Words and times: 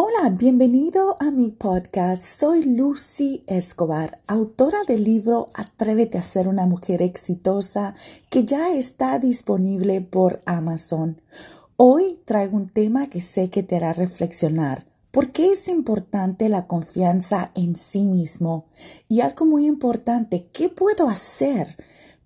Hola, 0.00 0.30
bienvenido 0.30 1.16
a 1.18 1.32
mi 1.32 1.50
podcast. 1.50 2.22
Soy 2.22 2.62
Lucy 2.62 3.42
Escobar, 3.48 4.20
autora 4.28 4.78
del 4.86 5.02
libro 5.02 5.48
Atrévete 5.54 6.18
a 6.18 6.22
ser 6.22 6.46
una 6.46 6.66
mujer 6.66 7.02
exitosa 7.02 7.96
que 8.30 8.44
ya 8.44 8.72
está 8.72 9.18
disponible 9.18 10.00
por 10.00 10.40
Amazon. 10.46 11.20
Hoy 11.76 12.20
traigo 12.26 12.56
un 12.56 12.68
tema 12.68 13.08
que 13.08 13.20
sé 13.20 13.50
que 13.50 13.64
te 13.64 13.74
hará 13.74 13.92
reflexionar. 13.92 14.86
¿Por 15.10 15.32
qué 15.32 15.50
es 15.50 15.68
importante 15.68 16.48
la 16.48 16.68
confianza 16.68 17.50
en 17.56 17.74
sí 17.74 18.02
mismo? 18.02 18.66
Y 19.08 19.22
algo 19.22 19.46
muy 19.46 19.66
importante, 19.66 20.46
¿qué 20.52 20.68
puedo 20.68 21.08
hacer 21.08 21.76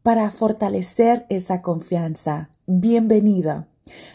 para 0.02 0.30
fortalecer 0.30 1.24
esa 1.30 1.62
confianza? 1.62 2.50
Bienvenida. 2.66 3.66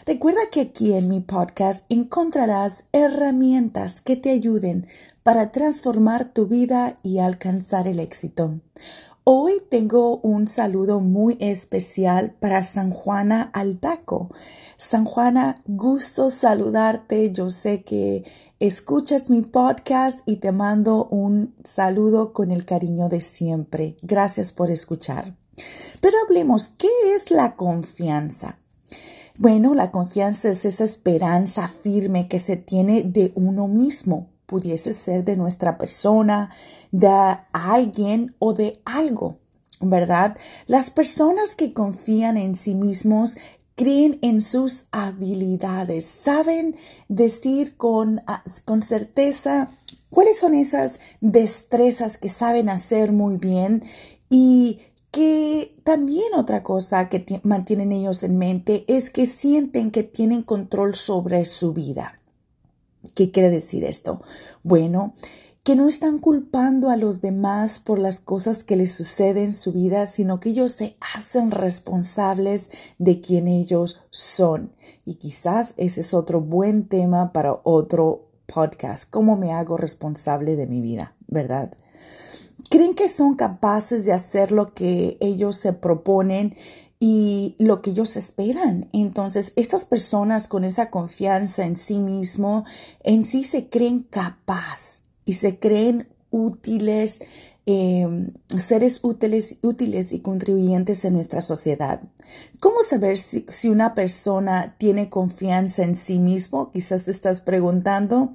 Recuerda 0.06 0.40
que 0.50 0.60
aquí 0.62 0.94
en 0.94 1.08
mi 1.08 1.20
podcast 1.20 1.84
encontrarás 1.88 2.84
herramientas 2.92 4.00
que 4.00 4.16
te 4.16 4.30
ayuden 4.30 4.86
para 5.22 5.52
transformar 5.52 6.32
tu 6.32 6.46
vida 6.46 6.96
y 7.02 7.18
alcanzar 7.18 7.86
el 7.86 8.00
éxito. 8.00 8.60
Hoy 9.24 9.60
tengo 9.68 10.16
un 10.20 10.48
saludo 10.48 11.00
muy 11.00 11.36
especial 11.38 12.34
para 12.40 12.62
San 12.62 12.90
Juana 12.90 13.50
Altaco. 13.52 14.30
San 14.78 15.04
Juana, 15.04 15.60
gusto 15.66 16.30
saludarte. 16.30 17.30
Yo 17.30 17.50
sé 17.50 17.82
que 17.82 18.24
escuchas 18.58 19.28
mi 19.28 19.42
podcast 19.42 20.20
y 20.24 20.36
te 20.36 20.50
mando 20.50 21.08
un 21.10 21.54
saludo 21.62 22.32
con 22.32 22.50
el 22.50 22.64
cariño 22.64 23.10
de 23.10 23.20
siempre. 23.20 23.98
Gracias 24.00 24.54
por 24.54 24.70
escuchar. 24.70 25.36
Pero 26.00 26.16
hablemos, 26.24 26.70
¿qué 26.78 26.88
es 27.14 27.30
la 27.30 27.54
confianza? 27.54 28.56
Bueno, 29.40 29.72
la 29.72 29.92
confianza 29.92 30.48
es 30.48 30.64
esa 30.64 30.82
esperanza 30.82 31.68
firme 31.68 32.26
que 32.26 32.40
se 32.40 32.56
tiene 32.56 33.04
de 33.04 33.30
uno 33.36 33.68
mismo. 33.68 34.30
Pudiese 34.46 34.92
ser 34.92 35.24
de 35.24 35.36
nuestra 35.36 35.78
persona, 35.78 36.50
de 36.90 37.08
alguien 37.52 38.34
o 38.40 38.52
de 38.52 38.80
algo, 38.84 39.38
¿verdad? 39.80 40.36
Las 40.66 40.90
personas 40.90 41.54
que 41.54 41.72
confían 41.72 42.36
en 42.36 42.56
sí 42.56 42.74
mismos 42.74 43.38
creen 43.76 44.18
en 44.22 44.40
sus 44.40 44.86
habilidades, 44.90 46.04
saben 46.04 46.74
decir 47.06 47.76
con, 47.76 48.20
ah, 48.26 48.42
con 48.64 48.82
certeza 48.82 49.70
cuáles 50.10 50.36
son 50.36 50.54
esas 50.54 50.98
destrezas 51.20 52.18
que 52.18 52.28
saben 52.28 52.68
hacer 52.68 53.12
muy 53.12 53.36
bien 53.36 53.84
y 54.30 54.80
que 55.10 55.74
también 55.84 56.34
otra 56.36 56.62
cosa 56.62 57.08
que 57.08 57.40
mantienen 57.42 57.92
ellos 57.92 58.22
en 58.22 58.36
mente 58.36 58.84
es 58.88 59.10
que 59.10 59.26
sienten 59.26 59.90
que 59.90 60.02
tienen 60.02 60.42
control 60.42 60.94
sobre 60.94 61.44
su 61.44 61.72
vida. 61.72 62.18
¿Qué 63.14 63.30
quiere 63.30 63.50
decir 63.50 63.84
esto? 63.84 64.20
Bueno, 64.62 65.14
que 65.64 65.76
no 65.76 65.86
están 65.86 66.18
culpando 66.18 66.88
a 66.88 66.96
los 66.96 67.20
demás 67.20 67.78
por 67.78 67.98
las 67.98 68.20
cosas 68.20 68.64
que 68.64 68.76
les 68.76 68.92
suceden 68.92 69.44
en 69.44 69.52
su 69.52 69.72
vida, 69.72 70.06
sino 70.06 70.40
que 70.40 70.50
ellos 70.50 70.72
se 70.72 70.96
hacen 71.14 71.50
responsables 71.50 72.70
de 72.98 73.20
quien 73.20 73.48
ellos 73.48 74.02
son. 74.10 74.72
Y 75.04 75.16
quizás 75.16 75.74
ese 75.76 76.00
es 76.00 76.14
otro 76.14 76.40
buen 76.40 76.88
tema 76.88 77.32
para 77.32 77.60
otro 77.64 78.28
podcast, 78.46 79.10
cómo 79.10 79.36
me 79.36 79.52
hago 79.52 79.76
responsable 79.76 80.56
de 80.56 80.66
mi 80.66 80.80
vida, 80.80 81.14
¿verdad? 81.26 81.74
Creen 82.68 82.94
que 82.94 83.08
son 83.08 83.34
capaces 83.34 84.04
de 84.04 84.12
hacer 84.12 84.52
lo 84.52 84.66
que 84.66 85.16
ellos 85.20 85.56
se 85.56 85.72
proponen 85.72 86.54
y 87.00 87.54
lo 87.58 87.80
que 87.80 87.90
ellos 87.90 88.16
esperan. 88.16 88.88
Entonces, 88.92 89.52
estas 89.56 89.84
personas 89.84 90.48
con 90.48 90.64
esa 90.64 90.90
confianza 90.90 91.64
en 91.64 91.76
sí 91.76 91.98
mismo, 91.98 92.64
en 93.04 93.24
sí 93.24 93.44
se 93.44 93.68
creen 93.68 94.00
capaz 94.00 95.04
y 95.24 95.34
se 95.34 95.58
creen 95.58 96.08
útiles 96.30 97.22
Em, 97.70 98.32
seres 98.56 99.00
útiles, 99.02 99.58
útiles 99.60 100.14
y 100.14 100.20
contribuyentes 100.20 101.04
en 101.04 101.12
nuestra 101.12 101.42
sociedad. 101.42 102.00
¿Cómo 102.60 102.82
saber 102.82 103.18
si, 103.18 103.68
una 103.68 103.92
persona 103.92 104.74
tiene 104.78 105.10
confianza 105.10 105.82
en 105.82 105.94
sí 105.94 106.18
mismo? 106.18 106.70
Quizás 106.70 107.04
te 107.04 107.10
estás 107.10 107.42
preguntando. 107.42 108.34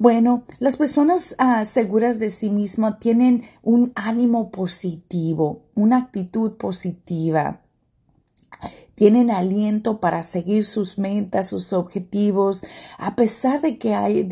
Bueno, 0.00 0.42
las 0.58 0.78
personas 0.78 1.36
ah, 1.38 1.64
seguras 1.64 2.18
de 2.18 2.30
sí 2.30 2.50
mismo 2.50 2.96
tienen 2.96 3.44
un 3.62 3.92
ánimo 3.94 4.50
positivo, 4.50 5.62
una 5.76 5.98
actitud 5.98 6.56
positiva 6.56 7.60
tienen 8.94 9.30
aliento 9.30 10.00
para 10.00 10.22
seguir 10.22 10.64
sus 10.64 10.98
metas, 10.98 11.48
sus 11.48 11.72
objetivos, 11.72 12.62
a 12.98 13.16
pesar 13.16 13.60
de 13.60 13.78
que 13.78 13.94
hay 13.94 14.22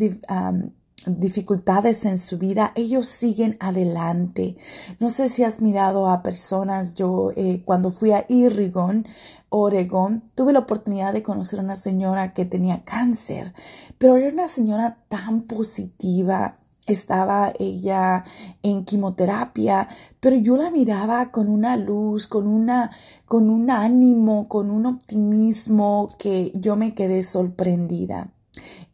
dificultades 1.05 2.05
en 2.05 2.17
su 2.17 2.37
vida, 2.37 2.71
ellos 2.75 3.07
siguen 3.07 3.57
adelante. 3.59 4.55
No 4.99 5.09
sé 5.09 5.29
si 5.29 5.43
has 5.43 5.61
mirado 5.61 6.09
a 6.09 6.21
personas, 6.23 6.95
yo 6.95 7.31
eh, 7.35 7.63
cuando 7.65 7.91
fui 7.91 8.11
a 8.11 8.25
Irrigon, 8.29 9.05
Oregon, 9.49 10.31
tuve 10.33 10.53
la 10.53 10.59
oportunidad 10.59 11.11
de 11.11 11.23
conocer 11.23 11.59
a 11.59 11.63
una 11.63 11.75
señora 11.75 12.33
que 12.33 12.45
tenía 12.45 12.83
cáncer, 12.85 13.53
pero 13.97 14.15
era 14.15 14.31
una 14.31 14.47
señora 14.47 15.03
tan 15.09 15.41
positiva. 15.41 16.57
Estaba 16.87 17.53
ella 17.59 18.23
en 18.63 18.85
quimioterapia, 18.85 19.87
pero 20.19 20.35
yo 20.37 20.57
la 20.57 20.71
miraba 20.71 21.31
con 21.31 21.47
una 21.47 21.77
luz, 21.77 22.27
con 22.27 22.47
una, 22.47 22.89
con 23.25 23.49
un 23.49 23.69
ánimo, 23.69 24.47
con 24.47 24.71
un 24.71 24.85
optimismo 24.87 26.09
que 26.17 26.51
yo 26.55 26.75
me 26.77 26.95
quedé 26.95 27.21
sorprendida. 27.21 28.33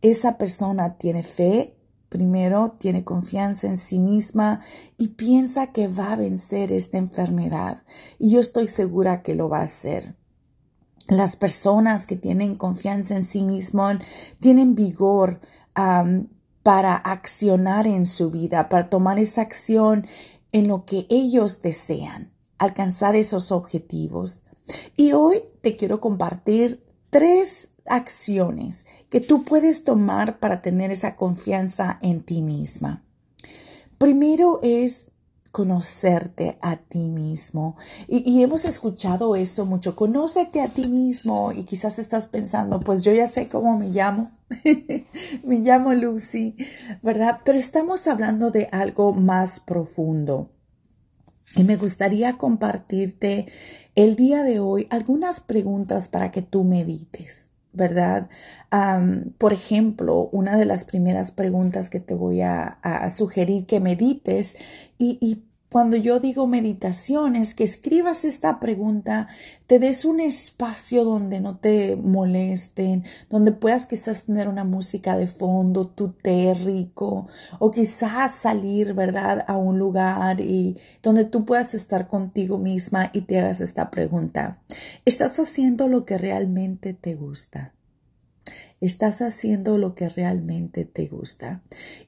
Esa 0.01 0.37
persona 0.37 0.97
tiene 0.97 1.23
fe, 1.23 1.76
Primero, 2.09 2.75
tiene 2.77 3.03
confianza 3.03 3.67
en 3.67 3.77
sí 3.77 3.99
misma 3.99 4.61
y 4.97 5.09
piensa 5.09 5.73
que 5.73 5.87
va 5.87 6.13
a 6.13 6.15
vencer 6.15 6.71
esta 6.71 6.97
enfermedad. 6.97 7.83
Y 8.17 8.31
yo 8.31 8.39
estoy 8.39 8.67
segura 8.67 9.21
que 9.23 9.35
lo 9.35 9.49
va 9.49 9.59
a 9.59 9.63
hacer. 9.63 10.15
Las 11.09 11.35
personas 11.35 12.07
que 12.07 12.15
tienen 12.15 12.55
confianza 12.55 13.15
en 13.15 13.23
sí 13.23 13.43
mismas 13.43 13.99
tienen 14.39 14.75
vigor 14.75 15.41
para 16.63 16.95
accionar 16.95 17.87
en 17.87 18.05
su 18.05 18.31
vida, 18.31 18.67
para 18.67 18.89
tomar 18.89 19.19
esa 19.19 19.41
acción 19.41 20.05
en 20.51 20.67
lo 20.67 20.85
que 20.85 21.07
ellos 21.09 21.61
desean, 21.61 22.33
alcanzar 22.57 23.15
esos 23.15 23.51
objetivos. 23.51 24.43
Y 24.95 25.11
hoy 25.11 25.37
te 25.61 25.75
quiero 25.75 26.01
compartir 26.01 26.83
tres 27.09 27.71
acciones 27.85 28.85
que 29.09 29.21
tú 29.21 29.43
puedes 29.43 29.83
tomar 29.83 30.39
para 30.39 30.61
tener 30.61 30.91
esa 30.91 31.15
confianza 31.15 31.97
en 32.01 32.21
ti 32.21 32.41
misma. 32.41 33.03
Primero 33.97 34.59
es 34.61 35.11
conocerte 35.57 36.57
a 36.61 36.77
ti 36.77 37.07
mismo. 37.07 37.75
Y, 38.07 38.43
hemos 38.43 38.65
escuchado 38.65 39.35
eso 39.35 39.65
mucho, 39.65 39.95
conócete 39.95 40.61
a 40.61 40.67
ti 40.67 40.87
mismo 40.87 41.51
y 41.51 41.63
quizás 41.63 41.97
estás 41.97 42.27
pensando, 42.27 42.79
pues 42.79 43.03
yo 43.03 43.11
ya 43.11 43.25
sé 43.25 43.47
cómo 43.47 43.75
me 43.75 43.89
llamo, 43.89 44.29
me 45.43 45.59
llamo 45.59 45.95
Lucy, 45.95 46.55
¿verdad? 47.01 47.41
Pero 47.43 47.57
estamos 47.57 48.07
hablando 48.07 48.51
de 48.51 48.67
algo 48.71 49.13
más 49.13 49.59
profundo. 49.59 50.51
Y 51.55 51.63
me 51.63 51.75
gustaría 51.75 52.37
compartirte 52.37 53.47
el 53.95 54.15
día 54.15 54.43
de 54.43 54.59
hoy 54.59 54.85
algunas 54.91 55.39
preguntas 55.39 56.07
para 56.07 56.29
que 56.29 56.43
tú 56.43 56.65
medites. 56.65 57.49
¿Verdad? 57.77 58.29
por 59.37 59.53
ejemplo, 59.53 60.27
una 60.33 60.57
de 60.57 60.65
las 60.65 60.83
primeras 60.83 61.31
preguntas 61.31 61.89
que 61.89 62.01
te 62.01 62.13
voy 62.13 62.41
a, 62.41 62.79
sugerir 63.15 63.65
que 63.65 63.79
medites 63.79 64.57
y, 64.97 65.43
cuando 65.69 65.97
yo 65.97 66.21
digo 66.21 66.47
meditación 66.47 67.35
es 67.35 67.53
que 67.53 67.65
escribas 67.65 68.23
esta 68.23 68.61
pregunta, 68.61 69.27
te 69.67 69.79
des 69.79 70.05
un 70.05 70.21
espacio 70.21 71.03
donde 71.03 71.41
no 71.41 71.57
te 71.57 71.97
molesten, 71.97 73.03
donde 73.29 73.51
puedas 73.51 73.85
quizás 73.85 74.23
tener 74.23 74.47
una 74.47 74.63
música 74.63 75.17
de 75.17 75.27
fondo, 75.27 75.85
tu 75.85 76.13
té 76.13 76.55
o 77.59 77.71
quizás 77.71 78.31
salir, 78.31 78.93
¿verdad?, 78.93 79.43
a 79.45 79.57
un 79.57 79.77
lugar 79.77 80.39
y 80.39 80.77
donde 81.03 81.25
tú 81.25 81.43
puedas 81.43 81.73
estar 81.73 82.07
contigo 82.07 82.57
misma 82.57 83.09
y 83.11 83.21
te 83.21 83.37
hagas 83.37 83.59
esta 83.59 83.91
pregunta. 83.91 84.61
¿Estás 85.03 85.37
haciendo 85.37 85.89
lo 85.89 86.05
que 86.05 86.17
realmente 86.17 86.93
te 86.93 87.15
gusta? 87.15 87.76
Estás 88.79 89.21
haciendo 89.21 89.77
lo 89.77 89.95
que 89.95 90.07
realmente 90.07 90.85
te 90.85 91.07
gusta. 91.07 91.61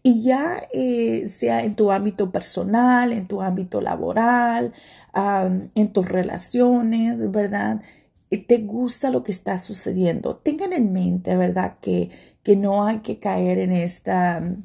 Y 0.04 0.22
ya 0.24 0.62
eh, 0.74 1.28
sea 1.28 1.64
en 1.64 1.76
tu 1.76 1.92
ámbito 1.92 2.32
personal, 2.32 3.12
en 3.12 3.28
tu 3.28 3.42
ámbito 3.42 3.82
laboral, 3.82 4.72
en 5.14 5.94
tus 5.94 6.08
relaciones, 6.08 7.32
¿verdad? 7.32 7.82
Eh, 8.30 8.46
te 8.46 8.60
gusta 8.60 9.10
lo 9.12 9.24
que 9.24 9.32
está 9.32 9.58
sucediendo. 9.58 10.38
Tengan 10.38 10.74
en 10.74 10.94
mente, 10.94 11.36
¿verdad? 11.36 11.78
Que, 11.82 12.10
que 12.44 12.56
no 12.56 12.86
hay 12.86 13.00
que 13.00 13.20
caer 13.20 13.58
en 13.58 13.72
esta 13.72 14.40
mm, 14.40 14.64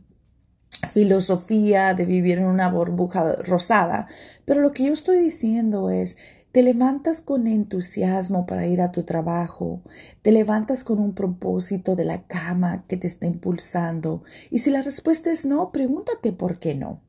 filosofía 0.89 1.95
de 1.95 2.05
vivir 2.05 2.39
en 2.39 2.45
una 2.45 2.69
burbuja 2.69 3.37
rosada. 3.37 4.07
Pero 4.45 4.61
lo 4.61 4.73
que 4.73 4.85
yo 4.85 4.93
estoy 4.93 5.19
diciendo 5.19 5.91
es, 5.91 6.19
Te 6.55 6.63
levantas 6.63 7.21
con 7.21 7.49
entusiasmo 7.49 8.47
para 8.47 8.65
ir 8.65 8.81
a 8.81 8.93
tu 8.93 9.03
trabajo, 9.03 9.83
te 10.23 10.31
levantas 10.31 10.85
con 10.85 11.01
un 11.01 11.13
propósito 11.13 11.97
de 11.97 12.05
la 12.05 12.29
cama 12.29 12.85
que 12.87 12.97
te 12.97 13.09
está 13.09 13.27
impulsando. 13.27 14.23
Y 14.53 14.61
si 14.61 14.71
la 14.71 14.81
respuesta 14.81 15.33
es 15.33 15.47
no, 15.47 15.73
pregúntate 15.73 16.33
por 16.33 16.61
qué 16.61 16.77
no. 16.77 17.03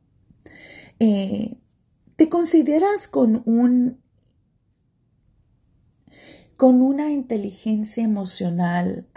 Eh, 0.98 1.60
¿Te 2.16 2.28
consideras 2.28 3.08
con 3.08 3.44
un 3.46 4.02
con 6.58 6.82
una 6.82 7.12
inteligencia 7.12 8.04
emocional 8.04 9.08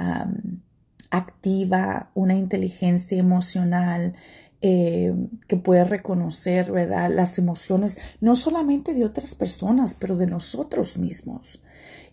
activa, 1.10 2.10
una 2.12 2.34
inteligencia 2.34 3.16
emocional 3.16 4.12
eh, 4.60 5.12
que 5.46 5.56
puede 5.56 5.84
reconocer, 5.84 6.72
¿verdad? 6.72 7.10
Las 7.14 7.38
emociones, 7.38 7.98
no 8.20 8.36
solamente 8.36 8.94
de 8.94 9.04
otras 9.04 9.34
personas, 9.34 9.94
pero 9.94 10.16
de 10.16 10.26
nosotros 10.26 10.98
mismos. 10.98 11.60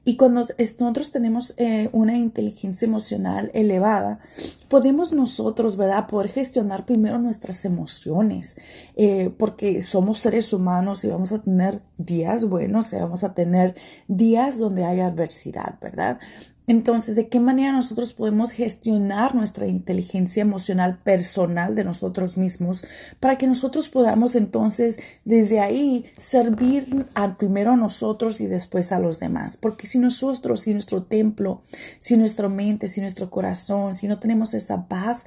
Y 0.08 0.18
cuando 0.18 0.48
nosotros 0.60 1.12
tenemos 1.12 1.56
eh, 1.58 1.90
una 1.92 2.16
inteligencia 2.16 2.86
emocional 2.86 3.50
elevada, 3.56 4.20
podemos 4.68 5.12
nosotros, 5.12 5.78
¿verdad?, 5.78 6.06
poder 6.08 6.30
gestionar 6.30 6.86
primero 6.86 7.18
nuestras 7.18 7.66
emociones, 7.66 8.56
eh, 8.96 9.32
porque 9.36 9.82
somos 9.82 10.20
seres 10.20 10.54
humanos 10.54 11.04
y 11.04 11.08
vamos 11.08 11.32
a 11.32 11.42
tener 11.42 11.82
días 11.98 12.46
buenos 12.46 12.94
y 12.94 12.98
vamos 12.98 13.24
a 13.24 13.34
tener 13.34 13.74
días 14.08 14.60
donde 14.60 14.86
hay 14.86 15.00
adversidad, 15.00 15.80
¿verdad? 15.82 16.20
Entonces, 16.68 17.16
¿de 17.16 17.30
qué 17.30 17.40
manera 17.40 17.72
nosotros 17.72 18.14
podemos 18.14 18.52
gestionar 18.52 19.36
nuestra 19.36 19.68
inteligencia 19.68 20.42
emocional 20.42 21.00
personal 21.04 21.76
de 21.76 21.84
nosotros 21.84 22.38
mismos 22.38 22.86
para 23.20 23.38
que 23.38 23.46
nosotros 23.46 23.90
podamos 23.90 24.36
entonces 24.36 25.00
desde 25.26 25.60
ahí 25.60 26.06
servir 26.18 27.08
al 27.14 27.38
primero 27.38 27.74
a 27.74 27.76
nosotros 27.76 28.42
y 28.42 28.48
después 28.48 28.92
a 28.92 29.00
los 29.00 29.20
demás? 29.20 29.58
Porque 29.58 29.86
si 29.86 30.00
nosotros, 30.00 30.62
si 30.62 30.74
nuestro 30.74 31.02
templo, 31.02 31.62
si 32.00 32.18
nuestra 32.18 32.50
mente, 32.50 32.88
si 32.88 33.02
nuestro 33.02 33.30
corazón, 33.30 33.94
si 33.94 34.08
no 34.08 34.20
tenemos 34.20 34.54
esa 34.54 34.88
paz, 34.88 35.26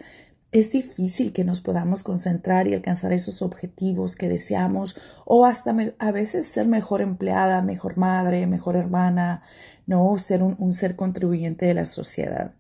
es 0.51 0.73
difícil 0.73 1.33
que 1.33 1.45
nos 1.45 1.61
podamos 1.61 2.03
concentrar 2.03 2.69
y 2.69 2.75
alcanzar 2.75 3.13
esos 3.13 3.43
objetivos 3.43 4.17
que 4.17 4.29
deseamos 4.29 4.97
o 5.27 5.45
hasta 5.45 5.77
a 5.99 6.11
veces 6.13 6.47
ser 6.47 6.67
mejor 6.67 7.03
empleada, 7.03 7.61
mejor 7.61 7.99
madre, 7.99 8.47
mejor 8.47 8.77
hermana, 8.77 9.43
no 9.89 10.17
ser 10.19 10.43
un, 10.43 10.73
ser 10.73 10.95
contribuyente 10.95 11.67
de 11.67 11.75
la 11.75 11.87
sociedad. 11.87 12.53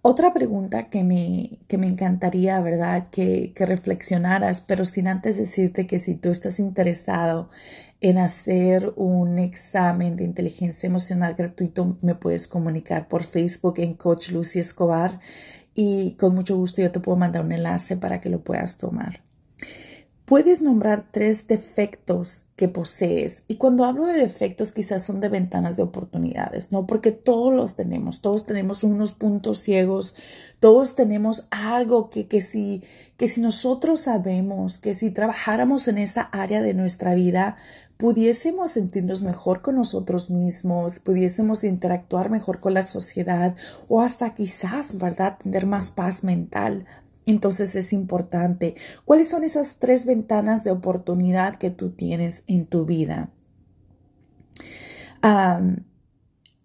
Otra 0.00 0.34
pregunta 0.34 0.88
que 0.88 1.04
me, 1.04 1.60
que 1.68 1.78
me 1.78 1.86
encantaría, 1.86 2.60
¿verdad?, 2.60 3.08
que, 3.10 3.52
que, 3.54 3.66
reflexionaras, 3.66 4.62
pero 4.62 4.84
sin 4.84 5.06
antes 5.06 5.36
decirte 5.36 5.86
que 5.86 6.00
si 6.00 6.16
tú 6.16 6.30
estás 6.30 6.58
interesado 6.58 7.48
en 8.00 8.18
hacer 8.18 8.92
un 8.96 9.38
examen 9.38 10.16
de 10.16 10.24
inteligencia 10.24 10.88
emocional 10.88 11.34
gratuito, 11.34 11.98
me 12.00 12.16
puedes 12.16 12.48
comunicar 12.48 13.06
por 13.06 13.22
Facebook 13.22 13.74
en 13.76 13.94
Coach 13.94 14.30
Lucy 14.30 14.58
Escobar 14.58 15.20
y 15.74 16.16
con 16.16 16.34
mucho 16.34 16.56
gusto 16.56 16.82
yo 16.82 16.90
te 16.90 17.00
puedo 17.00 17.18
mandar 17.18 17.44
un 17.44 17.52
enlace 17.52 17.96
para 17.96 18.20
que 18.20 18.30
lo 18.30 18.42
puedas 18.42 18.78
tomar. 18.78 19.20
Puedes 20.24 20.62
nombrar 20.62 21.04
tres 21.10 21.48
defectos 21.48 22.46
que 22.56 22.68
posees. 22.68 23.44
Y 23.48 23.56
cuando 23.56 23.84
hablo 23.84 24.06
de 24.06 24.14
defectos, 24.14 24.72
quizás 24.72 25.02
son 25.02 25.20
de 25.20 25.28
ventanas 25.28 25.76
de 25.76 25.82
oportunidades, 25.82 26.70
¿no? 26.70 26.86
Porque 26.86 27.10
todos 27.10 27.52
los 27.52 27.74
tenemos, 27.74 28.20
todos 28.20 28.46
tenemos 28.46 28.84
unos 28.84 29.12
puntos 29.12 29.58
ciegos, 29.58 30.14
todos 30.60 30.94
tenemos 30.94 31.48
algo 31.50 32.08
que, 32.08 32.28
que, 32.28 32.40
si, 32.40 32.82
que 33.16 33.26
si 33.26 33.40
nosotros 33.40 34.00
sabemos, 34.02 34.78
que 34.78 34.94
si 34.94 35.10
trabajáramos 35.10 35.88
en 35.88 35.98
esa 35.98 36.22
área 36.22 36.62
de 36.62 36.74
nuestra 36.74 37.14
vida, 37.14 37.56
pudiésemos 37.96 38.72
sentirnos 38.72 39.22
mejor 39.22 39.62
con 39.62 39.76
nosotros 39.76 40.28
mismos, 40.28 40.98
pudiésemos 40.98 41.62
interactuar 41.62 42.30
mejor 42.30 42.58
con 42.58 42.74
la 42.74 42.82
sociedad 42.82 43.54
o 43.88 44.00
hasta 44.00 44.34
quizás, 44.34 44.98
¿verdad?, 44.98 45.38
tener 45.40 45.66
más 45.66 45.90
paz 45.90 46.24
mental, 46.24 46.84
entonces 47.26 47.76
es 47.76 47.92
importante. 47.92 48.74
¿Cuáles 49.04 49.28
son 49.28 49.44
esas 49.44 49.76
tres 49.78 50.06
ventanas 50.06 50.64
de 50.64 50.70
oportunidad 50.70 51.56
que 51.56 51.70
tú 51.70 51.90
tienes 51.90 52.44
en 52.46 52.66
tu 52.66 52.84
vida? 52.84 53.30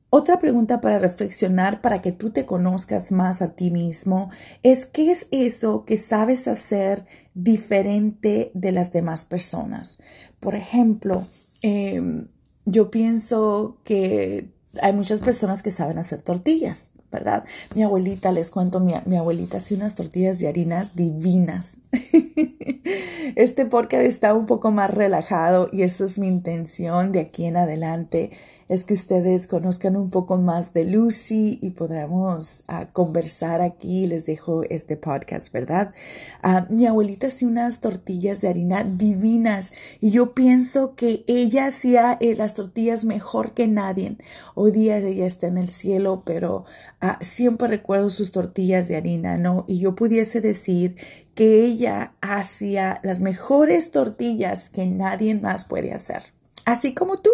otra 0.09 0.39
pregunta 0.39 0.81
para 0.81 0.97
reflexionar 0.97 1.79
para 1.79 2.01
que 2.01 2.11
tú 2.11 2.31
te 2.31 2.47
conozcas 2.47 3.11
más 3.11 3.43
a 3.43 3.55
ti 3.55 3.69
mismo 3.69 4.31
es 4.63 4.87
qué 4.87 5.11
es 5.11 5.27
eso 5.29 5.85
que 5.85 5.95
sabes 5.95 6.47
hacer 6.47 7.05
diferente 7.35 8.51
de 8.55 8.71
las 8.71 8.91
demás 8.91 9.25
personas. 9.25 9.99
Por 10.39 10.55
ejemplo, 10.55 11.27
em, 11.61 12.29
yo 12.65 12.89
pienso 12.89 13.79
que 13.83 14.51
hay 14.81 14.93
muchas 14.93 15.21
personas 15.21 15.61
que 15.61 15.71
saben 15.71 15.97
hacer 15.99 16.21
tortillas. 16.23 16.91
¿Verdad? 17.11 17.45
Mi 17.75 17.83
abuelita, 17.83 18.31
les 18.31 18.51
cuento, 18.51 18.79
mi, 18.79 18.93
mi 19.05 19.17
abuelita 19.17 19.57
hace 19.57 19.75
unas 19.75 19.95
tortillas 19.95 20.39
de 20.39 20.47
harinas 20.47 20.95
divinas. 20.95 21.79
este 23.35 23.65
podcast 23.65 24.03
está 24.03 24.33
un 24.33 24.45
poco 24.45 24.71
más 24.71 24.91
relajado 24.91 25.69
y 25.71 25.83
eso 25.83 26.05
es 26.05 26.17
mi 26.17 26.27
intención 26.27 27.11
de 27.11 27.21
aquí 27.21 27.45
en 27.45 27.57
adelante 27.57 28.31
es 28.69 28.83
que 28.83 28.93
ustedes 28.93 29.47
conozcan 29.47 29.95
un 29.95 30.09
poco 30.09 30.37
más 30.37 30.73
de 30.73 30.83
Lucy 30.83 31.57
y 31.61 31.69
podamos 31.71 32.65
ah, 32.67 32.89
conversar 32.91 33.61
aquí. 33.61 34.07
Les 34.07 34.25
dejo 34.25 34.63
este 34.63 34.97
podcast, 34.97 35.53
¿verdad? 35.53 35.93
Ah, 36.41 36.67
mi 36.69 36.85
abuelita 36.85 37.27
hacía 37.27 37.47
unas 37.47 37.79
tortillas 37.79 38.41
de 38.41 38.49
harina 38.49 38.83
divinas 38.83 39.73
y 40.01 40.11
yo 40.11 40.33
pienso 40.33 40.95
que 40.95 41.23
ella 41.27 41.67
hacía 41.67 42.17
eh, 42.19 42.35
las 42.35 42.55
tortillas 42.55 43.05
mejor 43.05 43.53
que 43.53 43.67
nadie. 43.67 44.17
Hoy 44.53 44.71
día 44.71 44.97
ella 44.97 45.25
está 45.25 45.47
en 45.47 45.57
el 45.57 45.69
cielo, 45.69 46.23
pero 46.25 46.65
ah, 46.99 47.19
siempre 47.21 47.69
recuerdo 47.69 48.09
sus 48.09 48.31
tortillas 48.31 48.89
de 48.89 48.97
harina, 48.97 49.37
¿no? 49.37 49.63
Y 49.67 49.79
yo 49.79 49.95
pudiese 49.95 50.41
decir 50.41 50.95
que 51.35 51.63
ella 51.63 52.15
hacía 52.19 52.99
las 53.03 53.21
mejores 53.21 53.91
tortillas 53.91 54.69
que 54.69 54.87
nadie 54.87 55.35
más 55.35 55.63
puede 55.63 55.93
hacer. 55.93 56.36
Así 56.67 56.93
como 56.93 57.15
tú. 57.15 57.29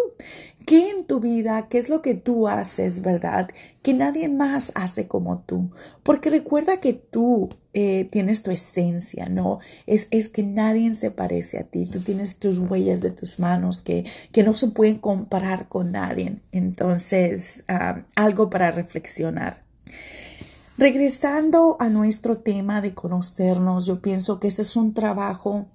¿Qué 0.68 0.92
en 0.92 1.06
tu 1.06 1.20
vida, 1.20 1.68
qué 1.68 1.80
es 1.80 1.90
lo 1.90 2.04
que 2.04 2.14
tú 2.14 2.48
haces, 2.48 3.02
verdad? 3.02 3.50
Que 3.82 3.94
nadie 3.94 4.30
más 4.30 4.72
hace 4.76 5.08
como 5.08 5.40
tú. 5.40 5.72
Porque 6.04 6.30
recuerda 6.30 6.80
que 6.80 6.94
tú 6.94 7.50
eh, 7.74 8.08
tienes 8.12 8.44
tu 8.44 8.52
esencia, 8.52 9.30
¿no? 9.30 9.58
Es, 9.88 10.08
es, 10.12 10.30
que 10.30 10.44
nadie 10.44 10.94
se 10.94 11.10
parece 11.10 11.58
a 11.58 11.64
ti. 11.64 11.88
Tú 11.88 12.00
tienes 12.00 12.38
tus 12.38 12.60
huellas 12.60 13.02
de 13.02 13.10
tus 13.10 13.40
manos 13.40 13.82
que, 13.82 14.06
que 14.32 14.44
no 14.44 14.54
se 14.54 14.68
pueden 14.68 15.00
comparar 15.00 15.68
con 15.68 15.92
nadie. 15.92 16.40
Entonces, 16.52 17.66
algo 18.16 18.52
para 18.52 18.70
reflexionar. 18.70 19.66
Regresando 20.78 21.76
a 21.80 21.90
nuestro 21.90 22.38
tema 22.38 22.82
de 22.82 22.94
conocernos, 22.94 23.88
yo 23.88 24.00
pienso 24.00 24.40
que 24.40 24.48
ese 24.48 24.62
es 24.62 24.76
un 24.78 24.94
trabajo 24.94 25.66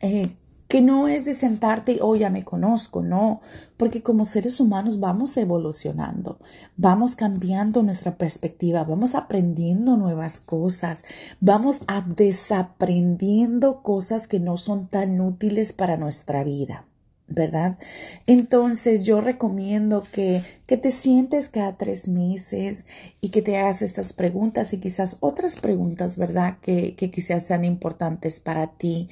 eh, 0.00 0.30
que 0.70 0.80
no 0.80 1.08
es 1.08 1.24
de 1.24 1.34
sentarte, 1.34 1.98
oh, 2.00 2.14
ya 2.14 2.30
me 2.30 2.44
conozco, 2.44 3.02
no, 3.02 3.40
porque 3.76 4.04
como 4.04 4.24
seres 4.24 4.60
humanos 4.60 5.00
vamos 5.00 5.36
evolucionando, 5.36 6.38
vamos 6.76 7.16
cambiando 7.16 7.82
nuestra 7.82 8.16
perspectiva, 8.16 8.84
vamos 8.84 9.16
aprendiendo 9.16 9.96
nuevas 9.96 10.38
cosas, 10.38 11.04
vamos 11.40 11.80
a 11.88 12.02
desaprendiendo 12.02 13.82
cosas 13.82 14.28
que 14.28 14.38
no 14.38 14.56
son 14.56 14.86
tan 14.86 15.20
útiles 15.20 15.72
para 15.72 15.96
nuestra 15.96 16.44
vida. 16.44 16.86
¿verdad? 17.32 17.78
Entonces 18.26 19.04
yo 19.04 19.20
recomiendo 19.20 20.02
que, 20.10 20.42
que, 20.66 20.76
te 20.76 20.90
sientes 20.90 21.48
cada 21.48 21.76
tres 21.76 22.08
meses 22.08 22.86
y 23.20 23.28
que 23.28 23.40
te 23.40 23.56
hagas 23.56 23.82
estas 23.82 24.12
preguntas 24.12 24.72
y 24.72 24.78
quizás 24.78 25.16
otras 25.20 25.54
preguntas, 25.54 26.16
¿verdad? 26.16 26.58
Que, 26.60 26.96
que 26.96 27.12
quizás 27.12 27.44
sean 27.46 27.64
importantes 27.64 28.40
para 28.40 28.66
ti 28.66 29.08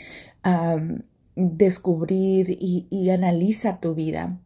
descubrir 1.38 2.56
y, 2.58 3.10
analiza 3.10 3.78
tu 3.78 3.94
vida. 3.94 4.38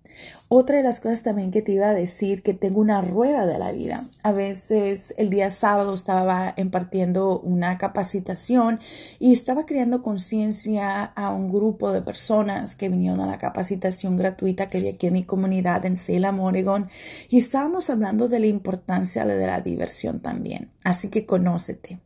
Otra 0.48 0.76
de 0.76 0.82
las 0.82 1.00
cosas 1.00 1.22
también 1.22 1.50
que 1.50 1.62
te 1.62 1.72
iba 1.72 1.88
a 1.88 1.94
decir, 1.94 2.42
que 2.42 2.52
tengo 2.52 2.82
una 2.82 3.00
rueda 3.00 3.46
de 3.46 3.58
la 3.58 3.72
vida. 3.72 4.04
A 4.22 4.32
veces 4.32 5.14
el 5.16 5.30
día 5.30 5.48
sábado 5.48 5.94
estaba 5.94 6.52
impartiendo 6.58 7.40
una 7.40 7.78
capacitación 7.78 8.78
y 9.18 9.32
estaba 9.32 9.64
creando 9.64 10.02
conciencia 10.02 11.02
a 11.02 11.30
un 11.30 11.50
grupo 11.50 11.90
de 11.92 12.02
personas 12.02 12.76
que 12.76 12.90
vinieron 12.90 13.20
a 13.20 13.26
la 13.26 13.38
capacitación 13.38 14.16
gratuita 14.16 14.68
que 14.68 14.78
hay 14.78 14.88
aquí 14.88 15.06
en 15.06 15.14
mi 15.14 15.24
comunidad 15.24 15.86
en 15.86 15.96
Salem, 15.96 16.38
Oregon, 16.40 16.90
y 17.30 17.38
estábamos 17.38 17.88
hablando 17.88 18.28
de 18.28 18.40
la 18.40 18.46
importancia 18.46 19.24
de 19.24 19.46
la 19.46 19.62
diversión 19.62 20.20
también. 20.20 20.70
Así 20.84 21.08
que 21.08 21.24
conócete. 21.24 22.00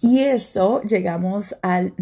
Y 0.00 0.20
eso 0.20 0.80
llegamos 0.82 1.56
al, 1.62 1.94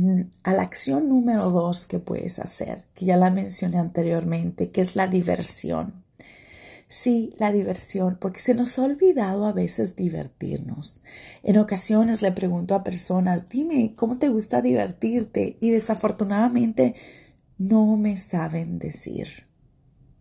a 0.42 0.52
la 0.52 0.62
acción 0.62 1.08
número 1.08 1.50
dos 1.50 1.86
que 1.86 1.98
puedes 1.98 2.38
hacer, 2.38 2.86
que 2.94 3.06
ya 3.06 3.16
la 3.16 3.30
mencioné 3.30 3.78
anteriormente, 3.78 4.70
que 4.70 4.82
es 4.82 4.96
la 4.96 5.06
diversión. 5.06 6.04
Sí, 6.88 7.32
la 7.38 7.50
diversión, 7.50 8.16
porque 8.20 8.38
se 8.38 8.54
nos 8.54 8.78
ha 8.78 8.84
olvidado 8.84 9.46
a 9.46 9.52
veces 9.52 9.96
divertirnos. 9.96 11.00
En 11.42 11.58
ocasiones 11.58 12.22
le 12.22 12.30
pregunto 12.30 12.74
a 12.74 12.84
personas, 12.84 13.48
dime, 13.48 13.94
¿cómo 13.96 14.18
te 14.18 14.28
gusta 14.28 14.62
divertirte? 14.62 15.56
Y 15.60 15.70
desafortunadamente 15.70 16.94
no 17.58 17.96
me 17.96 18.16
saben 18.18 18.78
decir, 18.78 19.48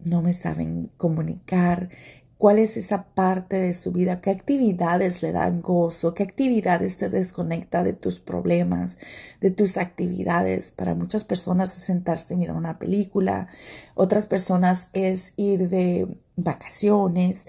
no 0.04 0.22
me 0.22 0.34
saben 0.34 0.92
comunicar 0.98 1.90
cuál 2.38 2.60
es 2.60 2.78
esa 2.78 3.06
parte 3.06 3.58
de 3.58 3.74
su 3.74 3.92
vida, 3.92 4.22
qué 4.22 4.30
actividades 4.30 5.22
le 5.22 5.32
dan 5.32 5.62
gozo, 5.62 6.14
qué 6.14 6.24
actividades 6.24 6.98
te 6.98 7.10
desconecta 7.10 7.84
de 7.84 7.94
tus 7.94 8.20
problemas, 8.20 8.98
de 9.42 9.52
tus 9.52 9.78
actividades. 9.78 10.72
Para 10.72 10.96
muchas 10.96 11.24
personas 11.24 11.76
es 11.78 11.84
sentarse 11.84 12.34
y 12.34 12.38
mirar 12.38 12.56
una 12.56 12.78
película, 12.78 13.48
otras 13.96 14.26
personas 14.26 14.90
es 14.94 15.34
ir 15.38 15.70
de 15.70 16.18
vacaciones, 16.36 17.48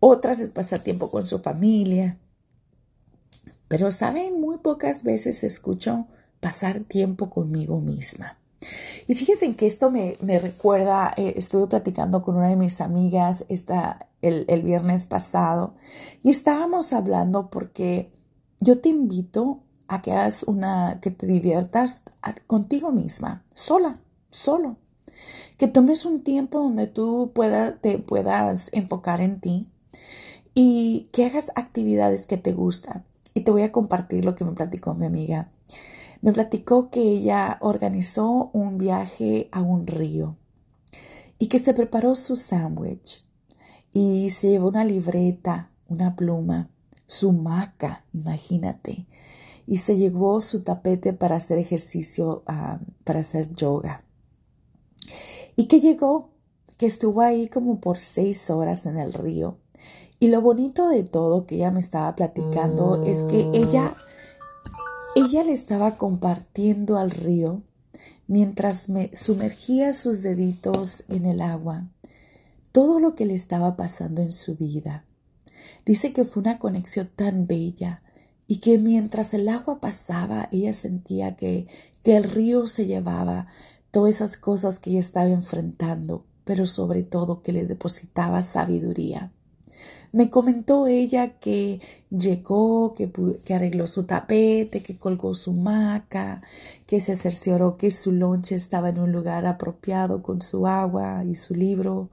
otras 0.00 0.40
es 0.40 0.52
pasar 0.52 0.80
tiempo 0.80 1.10
con 1.10 1.26
su 1.26 1.38
familia. 1.38 2.18
Pero 3.68 3.90
saben, 3.90 4.40
muy 4.40 4.58
pocas 4.58 5.02
veces 5.02 5.44
escucho 5.44 6.06
pasar 6.40 6.80
tiempo 6.80 7.30
conmigo 7.30 7.80
misma. 7.80 8.41
Y 9.06 9.14
fíjense 9.14 9.54
que 9.56 9.66
esto 9.66 9.90
me, 9.90 10.16
recuerda, 10.38 11.12
eh, 11.16 11.34
estuve 11.36 11.66
platicando 11.66 12.22
con 12.22 12.36
una 12.36 12.48
de 12.48 12.56
mis 12.56 12.80
amigas 12.80 13.44
esta, 13.48 14.08
el, 14.22 14.44
el 14.48 14.62
viernes 14.62 15.06
pasado 15.06 15.74
y 16.22 16.30
estábamos 16.30 16.92
hablando 16.92 17.50
porque 17.50 18.10
yo 18.60 18.80
te 18.80 18.88
invito 18.88 19.60
a 19.88 20.00
que 20.00 20.12
hagas 20.12 20.44
una, 20.44 21.00
que 21.02 21.10
te 21.10 21.26
diviertas 21.26 22.02
contigo 22.46 22.92
misma, 22.92 23.44
sola, 23.54 24.00
solo. 24.30 24.76
Que 25.58 25.68
tomes 25.68 26.06
un 26.06 26.24
tiempo 26.24 26.60
donde 26.60 26.86
tú 26.86 27.32
pueda, 27.34 27.76
te 27.76 27.98
puedas 27.98 28.70
enfocar 28.72 29.20
en 29.20 29.40
ti 29.40 29.68
y 30.54 31.08
que 31.12 31.26
hagas 31.26 31.52
actividades 31.56 32.26
que 32.26 32.36
te 32.36 32.52
gustan. 32.52 33.04
Y 33.34 33.42
te 33.42 33.50
voy 33.50 33.62
a 33.62 33.72
compartir 33.72 34.24
lo 34.24 34.34
que 34.34 34.44
me 34.44 34.52
platicó 34.52 34.94
mi 34.94 35.06
amiga. 35.06 35.50
Me 36.22 36.32
platicó 36.32 36.88
que 36.88 37.02
ella 37.02 37.58
organizó 37.60 38.50
un 38.52 38.78
viaje 38.78 39.48
a 39.50 39.60
un 39.60 39.88
río 39.88 40.36
y 41.36 41.48
que 41.48 41.58
se 41.58 41.74
preparó 41.74 42.14
su 42.14 42.36
sándwich 42.36 43.26
y 43.92 44.30
se 44.30 44.50
llevó 44.50 44.68
una 44.68 44.84
libreta, 44.84 45.72
una 45.88 46.14
pluma, 46.14 46.70
su 47.08 47.32
maca, 47.32 48.04
imagínate, 48.12 49.08
y 49.66 49.78
se 49.78 49.96
llevó 49.96 50.40
su 50.40 50.62
tapete 50.62 51.12
para 51.12 51.34
hacer 51.34 51.58
ejercicio, 51.58 52.44
ah, 52.46 52.78
para 53.02 53.18
hacer 53.18 53.52
yoga. 53.52 54.04
Y 55.56 55.64
que 55.64 55.80
llegó, 55.80 56.30
que 56.78 56.86
estuvo 56.86 57.20
ahí 57.20 57.48
como 57.48 57.80
por 57.80 57.98
seis 57.98 58.48
horas 58.48 58.86
en 58.86 58.96
el 58.96 59.12
río. 59.12 59.58
Y 60.20 60.28
lo 60.28 60.40
bonito 60.40 60.88
de 60.88 61.02
todo 61.02 61.46
que 61.46 61.56
ella 61.56 61.72
me 61.72 61.80
estaba 61.80 62.14
platicando 62.14 63.02
es 63.04 63.24
que 63.24 63.50
ella 63.52 63.96
ella 65.14 65.44
le 65.44 65.52
estaba 65.52 65.96
compartiendo 65.98 66.96
al 66.96 67.10
río 67.10 67.62
mientras 68.26 68.88
me 68.88 69.10
sumergía 69.14 69.92
sus 69.92 70.22
deditos 70.22 71.04
en 71.08 71.26
el 71.26 71.42
agua 71.42 71.88
todo 72.72 73.00
lo 73.00 73.14
que 73.14 73.26
le 73.26 73.34
estaba 73.34 73.76
pasando 73.76 74.22
en 74.22 74.32
su 74.32 74.56
vida. 74.56 75.04
Dice 75.84 76.14
que 76.14 76.24
fue 76.24 76.40
una 76.40 76.58
conexión 76.58 77.10
tan 77.14 77.46
bella 77.46 78.02
y 78.46 78.58
que 78.58 78.78
mientras 78.78 79.34
el 79.34 79.48
agua 79.48 79.80
pasaba 79.80 80.48
ella 80.50 80.72
sentía 80.72 81.36
que, 81.36 81.66
que 82.02 82.16
el 82.16 82.24
río 82.24 82.66
se 82.66 82.86
llevaba 82.86 83.46
todas 83.90 84.14
esas 84.14 84.38
cosas 84.38 84.78
que 84.78 84.90
ella 84.90 85.00
estaba 85.00 85.28
enfrentando, 85.28 86.24
pero 86.44 86.64
sobre 86.64 87.02
todo 87.02 87.42
que 87.42 87.52
le 87.52 87.66
depositaba 87.66 88.40
sabiduría. 88.42 89.32
Me 90.12 90.28
comentó 90.28 90.86
ella 90.86 91.38
que 91.38 91.80
llegó, 92.10 92.92
que, 92.92 93.10
arregló 93.54 93.86
su 93.86 94.04
tapete, 94.04 94.82
que 94.82 94.98
colgó 94.98 95.32
su 95.32 95.54
maca, 95.54 96.42
que 96.86 97.00
se 97.00 97.16
cercioró 97.16 97.78
que 97.78 97.90
su 97.90 98.12
lonche 98.12 98.54
estaba 98.54 98.90
en 98.90 98.98
un 98.98 99.10
lugar 99.10 99.46
apropiado 99.46 100.22
con 100.22 100.42
su 100.42 100.66
agua 100.66 101.24
y 101.24 101.34
su 101.34 101.54
libro 101.54 102.10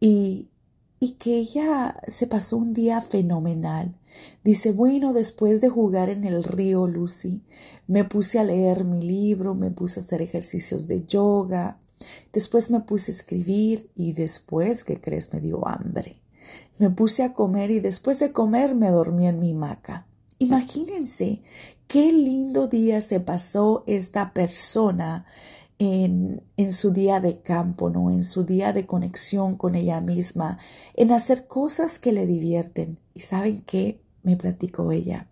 y, 0.00 0.50
y 0.98 1.12
que 1.12 1.38
ella 1.38 2.00
se 2.08 2.26
pasó 2.26 2.56
un 2.56 2.74
día 2.74 3.00
fenomenal. 3.00 3.94
Dice, 4.42 4.72
bueno, 4.72 5.12
después 5.12 5.60
de 5.60 5.68
jugar 5.68 6.08
en 6.08 6.24
el 6.24 6.42
río 6.42 6.88
Lucy, 6.88 7.42
me 7.86 8.02
puse 8.04 8.40
a 8.40 8.44
leer 8.44 8.84
mi 8.84 9.02
libro, 9.02 9.54
me 9.54 9.70
puse 9.70 10.00
a 10.00 10.02
hacer 10.02 10.20
ejercicios 10.20 10.88
de 10.88 11.06
yoga, 11.06 11.78
después 12.32 12.70
me 12.70 12.80
puse 12.80 13.12
a 13.12 13.14
escribir 13.14 13.88
y 13.94 14.14
después, 14.14 14.82
¿qué 14.82 15.00
crees? 15.00 15.32
Me 15.32 15.40
dio 15.40 15.66
hambre. 15.68 16.20
Me 16.78 16.90
puse 16.90 17.22
a 17.22 17.32
comer 17.32 17.70
y 17.70 17.80
después 17.80 18.18
de 18.18 18.32
comer 18.32 18.74
me 18.74 18.88
dormí 18.88 19.26
en 19.26 19.38
mi 19.40 19.52
hamaca. 19.52 20.06
Imagínense 20.38 21.42
qué 21.86 22.12
lindo 22.12 22.66
día 22.66 23.00
se 23.00 23.20
pasó 23.20 23.84
esta 23.86 24.32
persona 24.32 25.26
en, 25.78 26.42
en, 26.56 26.72
su 26.72 26.90
día 26.90 27.20
de 27.20 27.40
campo, 27.40 27.90
¿no? 27.90 28.10
En 28.10 28.22
su 28.22 28.44
día 28.44 28.72
de 28.72 28.86
conexión 28.86 29.56
con 29.56 29.74
ella 29.74 30.00
misma, 30.00 30.58
en 30.94 31.12
hacer 31.12 31.46
cosas 31.46 31.98
que 31.98 32.12
le 32.12 32.26
divierten. 32.26 32.98
¿Y 33.14 33.20
saben 33.20 33.60
qué? 33.62 34.00
Me 34.22 34.36
platicó 34.36 34.92
ella. 34.92 35.28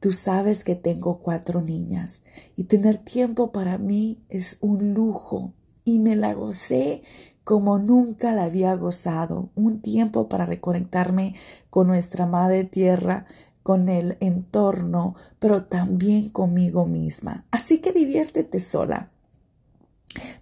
Tú 0.00 0.12
sabes 0.12 0.62
que 0.62 0.76
tengo 0.76 1.18
cuatro 1.18 1.60
niñas 1.60 2.22
y 2.54 2.64
tener 2.64 2.98
tiempo 2.98 3.50
para 3.50 3.78
mí 3.78 4.22
es 4.28 4.58
un 4.60 4.94
lujo 4.94 5.54
y 5.84 5.98
me 5.98 6.14
la 6.14 6.34
gocé 6.34 7.02
como 7.48 7.78
nunca 7.78 8.34
la 8.34 8.44
había 8.44 8.74
gozado, 8.74 9.48
un 9.54 9.80
tiempo 9.80 10.28
para 10.28 10.44
reconectarme 10.44 11.34
con 11.70 11.86
nuestra 11.86 12.26
Madre 12.26 12.64
Tierra, 12.64 13.24
con 13.62 13.88
el 13.88 14.18
entorno, 14.20 15.14
pero 15.38 15.64
también 15.64 16.28
conmigo 16.28 16.84
misma. 16.84 17.46
Así 17.50 17.78
que 17.78 17.92
diviértete 17.92 18.60
sola. 18.60 19.10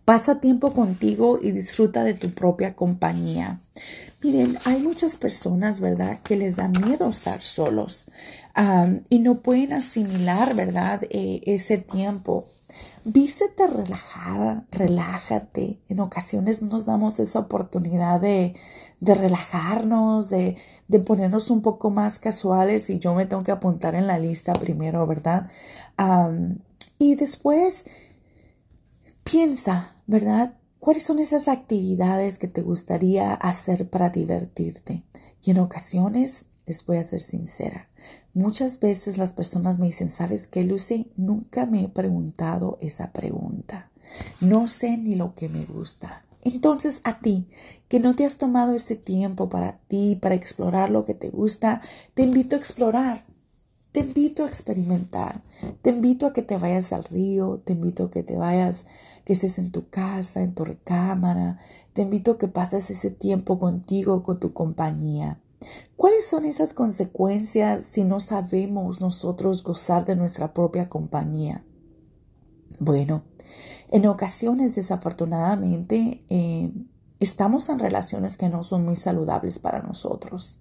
Pasa 0.04 0.40
tiempo 0.40 0.72
contigo 0.72 1.38
y 1.40 1.52
disfruta 1.52 2.02
de 2.02 2.14
tu 2.14 2.30
propia 2.30 2.74
compañía. 2.74 3.60
Miren, 4.20 4.58
hay 4.64 4.82
muchas 4.82 5.14
personas, 5.14 5.78
¿verdad?, 5.78 6.18
que 6.24 6.36
les 6.36 6.56
da 6.56 6.66
miedo 6.66 7.08
estar 7.08 7.40
solos 7.40 8.08
y 9.10 9.20
no 9.20 9.42
pueden 9.42 9.74
asimilar, 9.74 10.56
¿verdad?, 10.56 11.04
eh, 11.10 11.40
ese 11.46 11.78
tiempo. 11.78 12.46
Vístete 13.08 13.68
relajada, 13.68 14.66
relájate. 14.72 15.80
En 15.88 16.00
ocasiones 16.00 16.60
nos 16.60 16.86
damos 16.86 17.20
esa 17.20 17.38
oportunidad 17.38 18.20
de, 18.20 18.52
de 18.98 19.14
relajarnos, 19.14 20.28
de, 20.28 20.56
de, 20.88 20.98
ponernos 20.98 21.52
un 21.52 21.62
poco 21.62 21.90
más 21.90 22.18
casuales 22.18 22.90
y 22.90 22.98
yo 22.98 23.14
me 23.14 23.24
tengo 23.24 23.44
que 23.44 23.52
apuntar 23.52 23.94
en 23.94 24.08
la 24.08 24.18
lista 24.18 24.54
primero, 24.54 25.06
¿verdad? 25.06 25.48
y 26.98 27.14
después 27.14 27.86
piensa, 29.22 29.94
¿verdad? 30.08 30.58
¿Cuáles 30.80 31.04
son 31.04 31.20
esas 31.20 31.46
actividades 31.46 32.40
que 32.40 32.48
te 32.48 32.62
gustaría 32.62 33.34
hacer 33.34 33.88
para 33.88 34.08
divertirte? 34.08 35.04
Y 35.44 35.52
en 35.52 35.60
ocasiones, 35.60 36.46
les 36.66 36.84
voy 36.84 36.96
a 36.96 37.04
ser 37.04 37.22
sincera, 37.22 37.88
Muchas 38.36 38.80
veces 38.80 39.16
las 39.16 39.32
personas 39.32 39.78
me 39.78 39.86
dicen, 39.86 40.10
¿sabes 40.10 40.46
qué, 40.46 40.62
Lucy? 40.62 41.10
Nunca 41.16 41.64
me 41.64 41.84
he 41.84 41.88
preguntado 41.88 42.76
esa 42.82 43.10
pregunta. 43.10 43.90
No 44.42 44.68
sé 44.68 44.98
ni 44.98 45.14
lo 45.14 45.34
que 45.34 45.48
me 45.48 45.64
gusta. 45.64 46.26
Entonces 46.42 47.00
a 47.04 47.18
ti, 47.18 47.48
que 47.88 47.98
no 47.98 48.14
te 48.14 48.26
has 48.26 48.36
tomado 48.36 48.74
ese 48.74 48.94
tiempo 48.94 49.48
para 49.48 49.78
ti, 49.88 50.18
para 50.20 50.34
explorar 50.34 50.90
lo 50.90 51.06
que 51.06 51.14
te 51.14 51.30
gusta, 51.30 51.80
te 52.12 52.24
invito 52.24 52.56
a 52.56 52.58
explorar. 52.58 53.24
Te 53.92 54.00
invito 54.00 54.44
a 54.44 54.48
experimentar. 54.48 55.40
Te 55.80 55.88
invito 55.88 56.26
a 56.26 56.34
que 56.34 56.42
te 56.42 56.58
vayas 56.58 56.92
al 56.92 57.04
río. 57.04 57.62
Te 57.64 57.72
invito 57.72 58.04
a 58.04 58.10
que 58.10 58.22
te 58.22 58.36
vayas, 58.36 58.84
que 59.24 59.32
estés 59.32 59.58
en 59.58 59.72
tu 59.72 59.88
casa, 59.88 60.42
en 60.42 60.54
tu 60.54 60.66
recámara. 60.66 61.58
Te 61.94 62.02
invito 62.02 62.32
a 62.32 62.38
que 62.38 62.48
pases 62.48 62.90
ese 62.90 63.10
tiempo 63.10 63.58
contigo, 63.58 64.22
con 64.22 64.38
tu 64.38 64.52
compañía. 64.52 65.40
¿Cuáles 65.96 66.26
son 66.26 66.44
esas 66.44 66.74
consecuencias 66.74 67.86
si 67.90 68.04
no 68.04 68.20
sabemos 68.20 69.00
nosotros 69.00 69.62
gozar 69.62 70.04
de 70.04 70.16
nuestra 70.16 70.52
propia 70.52 70.88
compañía? 70.88 71.64
Bueno, 72.78 73.24
en 73.90 74.06
ocasiones 74.06 74.74
desafortunadamente 74.74 76.24
eh, 76.28 76.72
estamos 77.20 77.68
en 77.68 77.78
relaciones 77.78 78.36
que 78.36 78.48
no 78.48 78.62
son 78.62 78.84
muy 78.84 78.96
saludables 78.96 79.58
para 79.58 79.80
nosotros. 79.82 80.60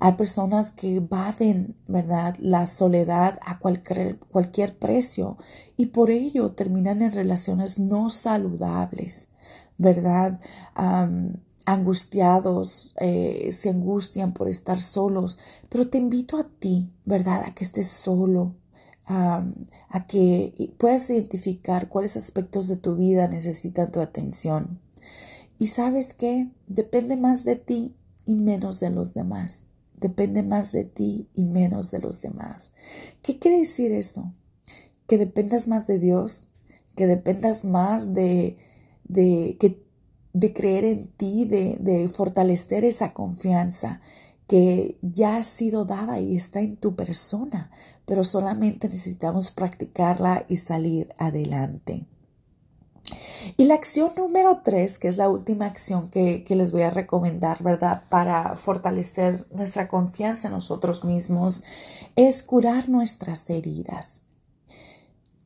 Hay 0.00 0.12
personas 0.12 0.70
que 0.70 0.96
evaden, 0.96 1.76
¿verdad?, 1.86 2.36
la 2.38 2.66
soledad 2.66 3.38
a 3.46 3.58
cualquier, 3.58 4.18
cualquier 4.18 4.78
precio 4.78 5.38
y 5.76 5.86
por 5.86 6.10
ello 6.10 6.52
terminan 6.52 7.00
en 7.02 7.12
relaciones 7.12 7.78
no 7.78 8.10
saludables, 8.10 9.30
¿verdad? 9.78 10.38
Angustiados, 11.64 12.94
eh, 13.00 13.50
se 13.52 13.70
angustian 13.70 14.32
por 14.32 14.48
estar 14.48 14.80
solos, 14.80 15.38
pero 15.68 15.88
te 15.88 15.98
invito 15.98 16.36
a 16.36 16.44
ti, 16.44 16.92
¿verdad? 17.04 17.42
A 17.46 17.54
que 17.54 17.64
estés 17.64 17.88
solo, 17.88 18.54
a 19.06 20.06
que 20.08 20.72
puedas 20.78 21.10
identificar 21.10 21.88
cuáles 21.88 22.16
aspectos 22.16 22.68
de 22.68 22.76
tu 22.76 22.96
vida 22.96 23.28
necesitan 23.28 23.92
tu 23.92 24.00
atención. 24.00 24.80
Y 25.58 25.68
sabes 25.68 26.14
que 26.14 26.48
depende 26.66 27.16
más 27.16 27.44
de 27.44 27.56
ti 27.56 27.94
y 28.26 28.34
menos 28.34 28.80
de 28.80 28.90
los 28.90 29.14
demás. 29.14 29.66
Depende 29.96 30.42
más 30.42 30.72
de 30.72 30.84
ti 30.84 31.28
y 31.34 31.44
menos 31.44 31.90
de 31.90 32.00
los 32.00 32.20
demás. 32.20 32.72
¿Qué 33.22 33.38
quiere 33.38 33.58
decir 33.58 33.92
eso? 33.92 34.34
Que 35.06 35.18
dependas 35.18 35.68
más 35.68 35.86
de 35.86 35.98
Dios, 35.98 36.48
que 36.96 37.06
dependas 37.06 37.64
más 37.64 38.14
de, 38.14 38.56
de, 39.04 39.56
que, 39.60 39.83
de 40.34 40.52
creer 40.52 40.84
en 40.84 41.06
ti, 41.06 41.46
de, 41.46 42.10
fortalecer 42.12 42.84
esa 42.84 43.14
confianza 43.14 44.00
que 44.46 44.98
ya 45.00 45.36
ha 45.36 45.44
sido 45.44 45.86
dada 45.86 46.20
y 46.20 46.36
está 46.36 46.60
en 46.60 46.76
tu 46.76 46.94
persona, 46.94 47.70
pero 48.04 48.24
solamente 48.24 48.88
necesitamos 48.88 49.52
practicarla 49.52 50.44
y 50.48 50.58
salir 50.58 51.08
adelante. 51.16 52.06
Y 53.56 53.64
la 53.66 53.74
acción 53.74 54.12
número 54.16 54.60
tres, 54.64 54.98
que 54.98 55.08
es 55.08 55.16
la 55.16 55.28
última 55.28 55.66
acción 55.66 56.08
que, 56.08 56.44
les 56.48 56.72
voy 56.72 56.82
a 56.82 56.90
recomendar, 56.90 57.62
¿verdad? 57.62 58.02
Para 58.10 58.56
fortalecer 58.56 59.46
nuestra 59.52 59.88
confianza 59.88 60.48
en 60.48 60.54
nosotros 60.54 61.04
mismos, 61.04 61.62
es 62.16 62.42
curar 62.42 62.88
nuestras 62.88 63.48
heridas. 63.50 64.23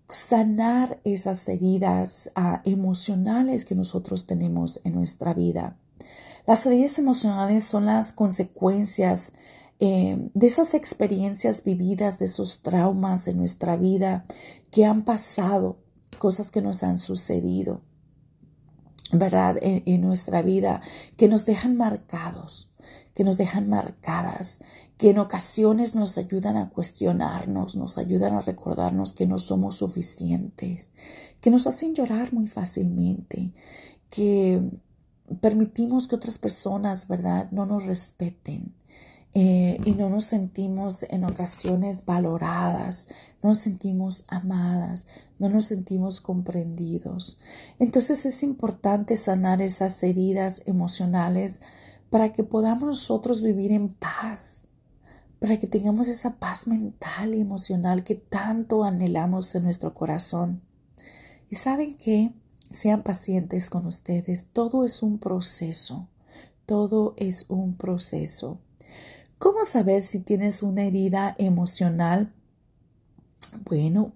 Sanar 0.08 1.00
esas 1.04 1.48
heridas 1.48 2.30
ah, 2.34 2.62
emocionales 2.64 3.64
que 3.64 3.74
nosotros 3.74 4.26
tenemos 4.26 4.80
en 4.84 4.94
nuestra 4.94 5.34
vida. 5.34 5.76
Las 6.46 6.64
heridas 6.64 6.98
emocionales 6.98 7.64
son 7.64 7.84
las 7.84 8.12
consecuencias 8.12 9.32
eh, 9.80 10.30
de 10.34 10.46
esas 10.46 10.74
experiencias 10.74 11.62
vividas, 11.62 12.18
de 12.18 12.24
esos 12.24 12.62
traumas 12.62 13.28
en 13.28 13.36
nuestra 13.36 13.76
vida 13.76 14.24
que 14.70 14.86
han 14.86 15.04
pasado 15.04 15.76
cosas 16.18 16.50
que 16.50 16.62
nos 16.62 16.82
han 16.82 16.98
sucedido, 16.98 17.82
¿verdad? 19.12 19.56
En, 19.62 20.00
nuestra 20.00 20.42
vida, 20.42 20.80
que 21.16 21.28
nos 21.28 21.46
dejan 21.46 21.76
marcados, 21.76 22.70
que 23.14 23.24
nos 23.24 23.38
dejan 23.38 23.68
marcadas, 23.68 24.60
que 24.96 25.10
en 25.10 25.18
ocasiones 25.18 25.94
nos 25.94 26.18
ayudan 26.18 26.56
a 26.56 26.70
cuestionarnos, 26.70 27.76
nos 27.76 27.98
ayudan 27.98 28.34
a 28.34 28.40
recordarnos 28.40 29.14
que 29.14 29.26
no 29.26 29.38
somos 29.38 29.76
suficientes, 29.76 30.90
que 31.40 31.50
nos 31.50 31.66
hacen 31.66 31.94
llorar 31.94 32.32
muy 32.32 32.48
fácilmente, 32.48 33.52
que 34.10 34.80
permitimos 35.40 36.08
que 36.08 36.16
otras 36.16 36.38
personas, 36.38 37.08
¿verdad?, 37.08 37.50
no 37.50 37.66
nos 37.66 37.84
respeten, 37.84 38.74
eh, 39.34 39.78
y 39.84 39.92
no 39.92 40.08
nos 40.08 40.24
sentimos 40.24 41.04
en 41.10 41.24
ocasiones 41.24 42.06
valoradas, 42.06 43.08
no 43.42 43.50
nos 43.50 43.58
sentimos 43.58 44.24
amadas, 44.28 45.06
no 45.38 45.48
nos 45.48 45.66
sentimos 45.66 46.20
comprendidos. 46.20 47.38
Entonces 47.78 48.24
es 48.24 48.42
importante 48.42 49.16
sanar 49.16 49.60
esas 49.60 50.02
heridas 50.02 50.62
emocionales 50.66 51.62
para 52.10 52.32
que 52.32 52.42
podamos 52.42 52.84
nosotros 52.84 53.42
vivir 53.42 53.70
en 53.70 53.90
paz, 53.94 54.66
para 55.40 55.58
que 55.58 55.66
tengamos 55.66 56.08
esa 56.08 56.36
paz 56.36 56.66
mental 56.66 57.34
y 57.34 57.40
emocional 57.40 58.02
que 58.02 58.14
tanto 58.14 58.82
anhelamos 58.82 59.54
en 59.54 59.64
nuestro 59.64 59.94
corazón. 59.94 60.62
Y 61.50 61.56
saben 61.56 61.94
que 61.94 62.32
sean 62.70 63.02
pacientes 63.02 63.70
con 63.70 63.86
ustedes, 63.86 64.48
todo 64.52 64.84
es 64.84 65.02
un 65.02 65.18
proceso, 65.18 66.08
todo 66.66 67.14
es 67.18 67.46
un 67.48 67.76
proceso. 67.76 68.58
¿Cómo 69.38 69.64
saber 69.64 70.02
si 70.02 70.18
tienes 70.18 70.64
una 70.64 70.82
herida 70.82 71.34
emocional? 71.38 72.32
Bueno, 73.64 74.12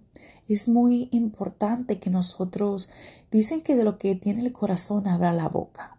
es 0.49 0.69
muy 0.69 1.09
importante 1.13 2.01
que 2.01 2.11
nosotros, 2.11 2.91
dicen 3.31 3.61
que 3.61 3.77
de 3.77 3.85
lo 3.85 3.99
que 3.99 4.17
tiene 4.17 4.41
el 4.41 4.53
corazón 4.53 5.07
abra 5.07 5.33
la 5.33 5.49
boca. 5.49 5.97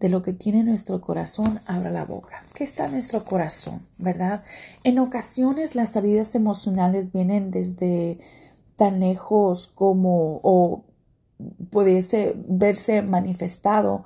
De 0.00 0.08
lo 0.08 0.20
que 0.22 0.32
tiene 0.32 0.64
nuestro 0.64 1.00
corazón 1.00 1.60
abra 1.66 1.90
la 1.90 2.04
boca. 2.04 2.42
¿Qué 2.54 2.64
está 2.64 2.86
en 2.86 2.92
nuestro 2.92 3.24
corazón? 3.24 3.80
¿Verdad? 3.98 4.42
En 4.82 4.98
ocasiones 4.98 5.76
las 5.76 5.94
heridas 5.94 6.34
emocionales 6.34 7.12
vienen 7.12 7.52
desde 7.52 8.18
tan 8.74 8.98
lejos 8.98 9.68
como 9.68 10.40
o 10.42 10.84
puede 11.70 12.00
verse 12.48 13.02
manifestado 13.02 14.04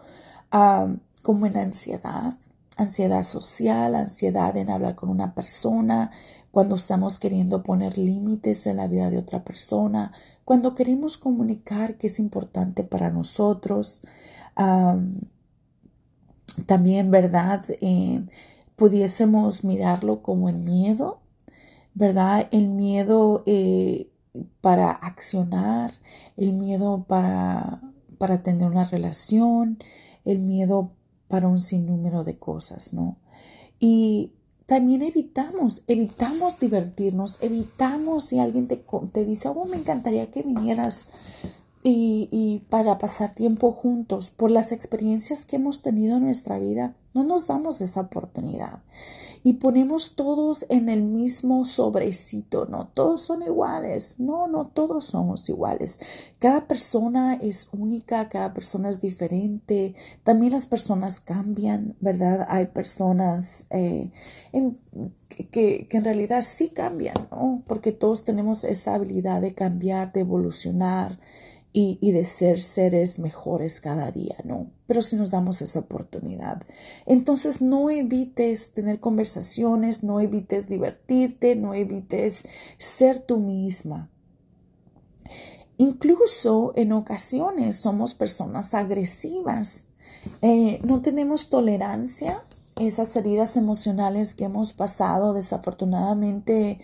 ah, 0.51 0.95
como 1.23 1.47
en 1.47 1.57
ansiedad, 1.57 2.37
ansiedad 2.79 3.25
social, 3.25 3.95
ansiedad 3.95 4.57
en 4.57 4.71
hablar 4.71 4.95
con 4.95 5.11
una 5.11 5.35
persona, 5.35 6.11
cuando 6.51 6.77
estamos 6.77 7.19
queriendo 7.19 7.63
poner 7.63 7.99
límites 7.99 8.67
en 8.67 8.79
la 8.79 8.87
vida 8.87 9.11
de 9.11 9.19
otra 9.19 9.45
persona, 9.45 10.13
cuando 10.45 10.75
queremos 10.75 11.19
comunicar 11.19 11.99
que 11.99 12.07
es 12.07 12.19
importante 12.19 12.85
para 12.85 13.11
nosotros. 13.11 14.01
también, 16.67 17.11
¿verdad? 17.11 17.65
Eh, 17.81 18.25
pudiésemos 18.77 19.65
mirarlo 19.65 20.23
como 20.23 20.49
el 20.49 20.57
miedo, 20.57 21.21
¿verdad? 21.95 22.49
El 22.53 22.69
miedo 22.69 23.43
eh, 23.47 24.11
para 24.61 24.91
accionar, 24.91 25.93
el 26.37 26.53
miedo 26.53 27.05
para, 27.09 27.81
para 28.19 28.43
tener 28.43 28.69
una 28.69 28.85
relación, 28.85 29.79
el 30.25 30.41
miedo 30.41 30.93
para 31.29 31.49
un 31.49 31.61
sinnúmero 31.61 32.25
de 32.25 32.39
cosas, 32.39 32.93
¿no? 32.93 33.17
Y 33.79 34.33
también 34.67 35.03
evitamos, 35.03 35.83
evitamos 35.87 36.59
divertirnos, 36.59 37.39
evitamos 37.41 38.25
si 38.25 38.39
alguien 38.39 38.67
te, 38.69 38.83
te 39.13 39.25
dice, 39.25 39.49
oh, 39.49 39.65
me 39.65 39.77
encantaría 39.77 40.31
que 40.31 40.43
vinieras 40.43 41.09
y, 41.83 42.29
y, 42.31 42.59
para 42.69 42.99
pasar 42.99 43.35
tiempo 43.35 43.73
juntos, 43.73 44.31
por 44.31 44.51
las 44.51 44.73
experiencias 44.73 45.47
que 45.47 45.57
hemos 45.57 45.81
tenido 45.81 46.17
en 46.17 46.25
nuestra 46.25 46.59
vida, 46.59 46.97
no 47.19 47.25
nos 47.25 47.47
damos 47.47 47.81
esa 47.81 48.03
oportunidad 48.03 48.83
y 49.43 49.55
ponemos 49.55 50.15
todos 50.15 50.67
en 50.69 50.89
el 50.89 51.03
mismo 51.03 51.65
sobrecito, 51.65 52.67
no 52.67 52.89
todos 52.89 53.23
son 53.23 53.43
iguales, 53.43 54.17
no, 54.19 54.49
no 54.49 54.67
todos 54.67 55.07
somos 55.07 55.49
iguales. 55.49 56.01
Cada 56.39 56.67
persona 56.67 57.35
es 57.35 57.69
única, 57.73 58.29
cada 58.29 58.53
persona 58.53 58.91
es 58.91 59.01
diferente, 59.01 59.95
también 60.23 60.53
las 60.53 60.67
personas 60.67 61.21
cambian, 61.21 61.97
¿verdad? 62.01 62.47
Hay 62.49 62.67
personas 62.67 63.67
eh, 63.71 64.11
que, 65.29 65.87
que, 65.89 65.97
en 65.97 66.05
realidad 66.05 66.43
sí 66.43 66.71
cambian, 66.71 67.17
¿no? 67.31 67.63
Porque 67.67 67.93
todos 67.93 68.25
tenemos 68.25 68.65
esa 68.65 68.95
habilidad 68.95 69.41
de 69.41 69.55
cambiar, 69.55 70.13
de 70.13 70.21
evolucionar 70.21 71.17
y, 71.73 72.13
de 72.13 72.25
ser 72.25 72.59
seres 72.59 73.19
mejores 73.19 73.81
cada 73.81 74.11
día, 74.11 74.37
¿no? 74.45 74.71
Pero 74.87 75.03
si 75.03 75.17
nos 75.17 75.31
damos 75.31 75.63
esa 75.63 75.81
oportunidad. 75.81 76.61
Entonces 77.07 77.61
no 77.61 77.91
evites 77.91 78.73
tener 78.73 79.01
conversaciones, 79.01 80.03
no 80.03 80.21
evites 80.21 80.67
divertirte, 80.67 81.57
no 81.57 81.75
evites 81.75 82.47
ser 82.79 83.21
tú 83.21 83.39
misma. 83.39 84.11
Incluso 85.77 86.73
en 86.75 86.93
ocasiones 86.93 87.77
somos 87.77 88.15
personas 88.15 88.75
agresivas. 88.75 89.87
Eh, 90.43 90.81
no 90.83 91.03
tenemos 91.03 91.51
tolerancia. 91.51 92.43
Esas 92.77 93.15
heridas 93.15 93.57
emocionales 93.57 94.35
que 94.35 94.45
hemos 94.45 94.73
pasado 94.73 95.35
desafortunadamente 95.35 96.81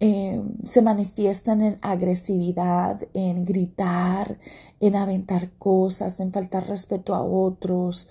eh, 0.00 0.42
se 0.62 0.82
manifiestan 0.82 1.60
en 1.60 1.78
agresividad, 1.82 3.00
en 3.14 3.44
gritar, 3.44 4.38
en 4.80 4.94
aventar 4.94 5.50
cosas, 5.58 6.20
en 6.20 6.32
faltar 6.32 6.68
respeto 6.68 7.14
a 7.14 7.22
otros, 7.22 8.08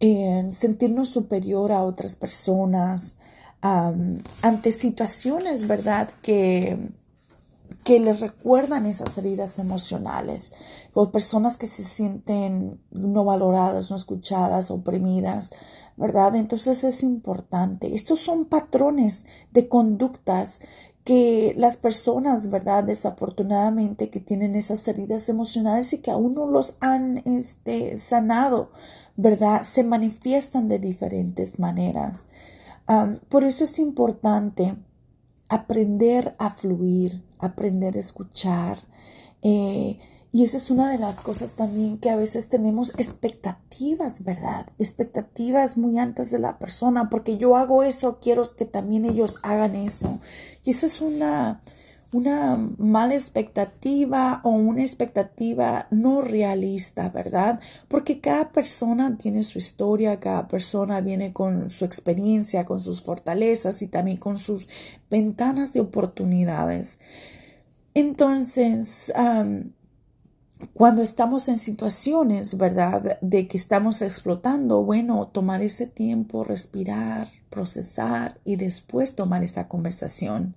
en 0.00 0.52
sentirnos 0.52 1.08
superior 1.08 1.72
a 1.72 1.82
otras 1.82 2.14
personas, 2.14 3.18
ante 3.62 4.72
situaciones, 4.72 5.66
¿verdad? 5.66 6.08
Que, 6.22 6.78
que 7.84 7.98
les 7.98 8.20
recuerdan 8.20 8.86
esas 8.86 9.16
heridas 9.18 9.58
emocionales, 9.58 10.52
o 10.94 11.10
personas 11.12 11.56
que 11.56 11.66
se 11.66 11.82
sienten 11.82 12.80
no 12.90 13.24
valoradas, 13.24 13.90
no 13.90 13.96
escuchadas, 13.96 14.70
oprimidas, 14.70 15.52
¿verdad? 15.96 16.34
Entonces 16.36 16.84
es 16.84 17.02
importante. 17.02 17.94
Estos 17.94 18.20
son 18.20 18.46
patrones 18.46 19.26
de 19.52 19.68
conductas 19.68 20.60
que 21.04 21.54
las 21.56 21.76
personas, 21.76 22.50
¿verdad? 22.50 22.84
Desafortunadamente 22.84 24.10
que 24.10 24.20
tienen 24.20 24.54
esas 24.54 24.86
heridas 24.88 25.28
emocionales 25.28 25.92
y 25.92 25.98
que 25.98 26.10
aún 26.10 26.34
no 26.34 26.46
los 26.46 26.76
han 26.80 27.18
este, 27.26 27.96
sanado, 27.96 28.70
¿verdad? 29.16 29.62
Se 29.62 29.84
manifiestan 29.84 30.68
de 30.68 30.78
diferentes 30.78 31.58
maneras. 31.58 32.26
por 33.28 33.44
eso 33.44 33.64
es 33.64 33.78
importante 33.78 34.76
aprender 35.48 36.34
a 36.38 36.50
fluir, 36.50 37.24
aprender 37.38 37.96
a 37.96 38.00
escuchar. 38.00 38.78
Eh, 39.42 39.98
y 40.32 40.44
esa 40.44 40.58
es 40.58 40.70
una 40.70 40.90
de 40.90 40.98
las 40.98 41.20
cosas 41.20 41.54
también 41.54 41.98
que 41.98 42.08
a 42.08 42.16
veces 42.16 42.48
tenemos 42.48 42.90
expectativas, 42.96 44.22
¿verdad? 44.22 44.66
Expectativas 44.78 45.76
muy 45.76 45.98
altas 45.98 46.30
de 46.30 46.38
la 46.38 46.58
persona, 46.58 47.10
porque 47.10 47.36
yo 47.36 47.56
hago 47.56 47.82
eso, 47.82 48.18
quiero 48.20 48.44
que 48.56 48.64
también 48.64 49.04
ellos 49.04 49.40
hagan 49.42 49.74
eso. 49.74 50.20
Y 50.64 50.70
esa 50.70 50.86
es 50.86 51.00
una, 51.00 51.60
una 52.12 52.56
mala 52.78 53.14
expectativa 53.14 54.40
o 54.44 54.50
una 54.50 54.82
expectativa 54.82 55.88
no 55.90 56.22
realista, 56.22 57.08
¿verdad? 57.08 57.58
Porque 57.88 58.20
cada 58.20 58.52
persona 58.52 59.18
tiene 59.18 59.42
su 59.42 59.58
historia, 59.58 60.20
cada 60.20 60.46
persona 60.46 61.00
viene 61.00 61.32
con 61.32 61.70
su 61.70 61.84
experiencia, 61.84 62.64
con 62.64 62.78
sus 62.78 63.02
fortalezas 63.02 63.82
y 63.82 63.88
también 63.88 64.16
con 64.16 64.38
sus 64.38 64.68
ventanas 65.10 65.72
de 65.72 65.80
oportunidades. 65.80 67.00
Entonces, 67.94 69.12
cuando 70.74 71.02
estamos 71.02 71.48
en 71.48 71.58
situaciones, 71.58 72.56
¿verdad? 72.56 73.18
De 73.20 73.48
que 73.48 73.56
estamos 73.56 74.02
explotando, 74.02 74.82
bueno, 74.82 75.28
tomar 75.28 75.62
ese 75.62 75.86
tiempo, 75.86 76.44
respirar, 76.44 77.28
procesar 77.50 78.38
y 78.44 78.56
después 78.56 79.14
tomar 79.14 79.42
esta 79.44 79.68
conversación. 79.68 80.54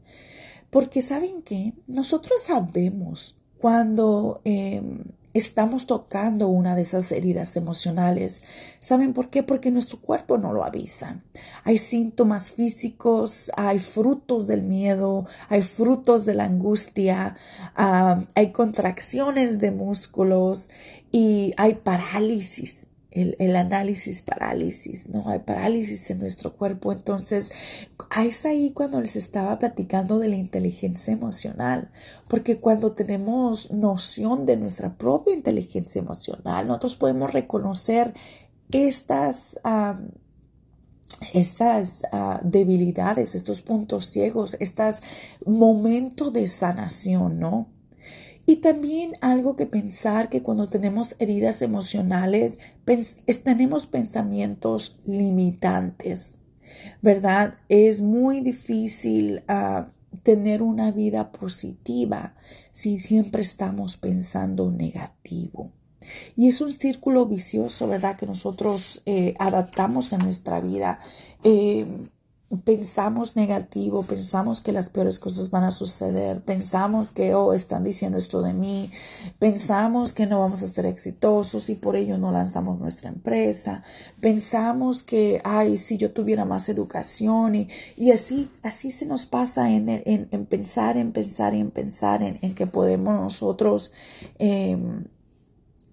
Porque 0.70 1.02
saben 1.02 1.42
que 1.42 1.74
nosotros 1.88 2.42
sabemos 2.44 3.36
cuando 3.60 4.42
em, 4.44 5.04
estamos 5.34 5.88
tocando 5.88 6.48
una 6.48 6.76
de 6.76 6.84
esas 6.84 7.12
heridas 7.12 7.58
emocionales. 7.58 8.43
¿Saben 8.80 9.13
por 9.13 9.30
qué? 9.30 9.43
Porque 9.43 9.72
nuestro 9.72 10.00
cuerpo 10.00 10.38
no 10.38 10.54
lo 10.54 10.63
avisa. 10.63 11.22
Hay 11.63 11.78
síntomas 11.78 12.52
físicos, 12.52 13.52
hay 13.58 13.80
frutos 13.80 14.48
del 14.48 14.63
miedo, 14.63 15.26
hay 15.50 15.62
frutos 15.62 16.26
de 16.26 16.36
la 16.36 16.46
angustia, 16.46 17.36
hay 17.76 18.52
contracciones 18.52 19.60
de 19.60 19.72
músculos 19.72 20.69
y 21.12 21.54
hay 21.58 21.76
parálisis 21.76 22.88
el, 23.13 23.56
análisis 23.56 24.22
parálisis, 24.24 25.10
¿no? 25.10 25.30
Hay 25.30 25.39
parálisis 25.39 26.10
en 26.10 26.19
nuestro 26.19 26.56
cuerpo. 26.56 26.91
Entonces, 26.91 27.52
es 28.17 28.46
ahí 28.46 28.72
cuando 28.72 29.00
les 29.00 29.15
estaba 29.15 29.60
platicando 29.60 30.19
de 30.19 30.30
la 30.30 30.36
inteligencia 30.36 31.13
emocional, 31.13 31.91
porque 32.34 32.58
cuando 32.58 32.93
tenemos 32.93 33.69
noción 33.69 34.48
de 34.48 34.58
nuestra 34.58 34.98
propia 34.98 35.36
inteligencia 35.36 36.00
emocional, 36.00 36.65
nosotros 36.65 36.96
podemos 36.96 37.32
reconocer 37.32 38.12
estas... 38.72 39.60
estas 41.32 42.08
ah, 42.12 42.41
debilidades, 42.43 43.36
estos 43.36 43.62
puntos 43.62 44.06
ciegos, 44.06 44.58
estos 44.60 45.04
momentos 45.46 46.34
de 46.34 46.48
sanación, 46.48 47.38
¿no? 47.38 47.67
Y 48.48 48.56
también 48.56 49.13
algo 49.22 49.56
que 49.56 49.67
pensar 49.67 50.30
que 50.30 50.41
cuando 50.41 50.65
tenemos 50.65 51.15
heridas 51.19 51.62
emocionales, 51.62 52.58
tenemos 53.43 53.86
pensamientos 53.86 54.96
limitantes, 55.06 56.39
¿verdad? 57.04 57.60
Es 57.69 58.02
muy 58.02 58.41
difícil 58.41 59.43
ah, 59.48 59.93
tener 60.21 60.62
una 60.62 60.91
vida 60.91 61.32
positiva 61.32 62.36
si 62.71 62.99
siempre 62.99 63.41
estamos 63.41 63.97
pensando 63.97 64.71
negativo. 64.71 65.71
Y 66.36 66.49
es 66.49 66.62
un 66.62 66.71
círculo 66.71 67.26
vicioso, 67.26 67.88
¿verdad? 67.88 68.15
Que 68.17 68.26
nosotros 68.26 69.02
eh, 69.06 69.34
adaptamos 69.39 70.13
en 70.13 70.19
nuestra 70.19 70.60
vida. 70.60 70.99
Eh, 71.43 71.86
pensamos 72.58 73.36
negativo, 73.36 74.04
pensamos 74.04 74.62
que 74.62 74.72
las 74.72 74.89
peores 74.89 75.20
cosas 75.20 75.50
van 75.50 75.63
a 75.63 75.72
suceder, 75.72 76.42
pensamos 76.44 77.12
que, 77.12 77.34
oh, 77.34 77.54
están 77.54 77.84
diciendo 77.84 78.18
esto 78.18 78.42
de 78.42 78.54
mí, 78.54 78.92
pensamos 79.39 80.13
que 80.13 80.26
no 80.28 80.39
vamos 80.39 80.62
a 80.62 80.68
ser 80.68 80.86
exitosos 80.86 81.70
y 81.70 81.76
por 81.76 81.96
ello 81.96 82.18
no 82.18 82.32
lanzamos 82.32 82.80
nuestra 82.80 83.10
empresa, 83.10 83.84
pensamos 84.20 85.04
que, 85.04 85.42
ay, 85.44 85.78
si 85.78 85.98
yo 85.98 86.12
tuviera 86.12 86.46
más 86.46 86.70
educación 86.70 87.56
y, 87.56 87.68
y 87.98 88.12
así, 88.12 88.52
así 88.62 88.92
se 88.92 89.06
nos 89.06 89.26
pasa 89.26 89.72
en, 89.72 89.89
en, 89.89 90.28
en 90.32 90.46
pensar, 90.46 90.98
en 90.98 91.12
pensar 91.12 91.54
en 91.54 91.72
pensar 91.72 92.22
en, 92.22 92.39
en 92.42 92.54
que 92.54 92.68
podemos 92.68 93.16
nosotros 93.16 93.92
em, 94.38 95.06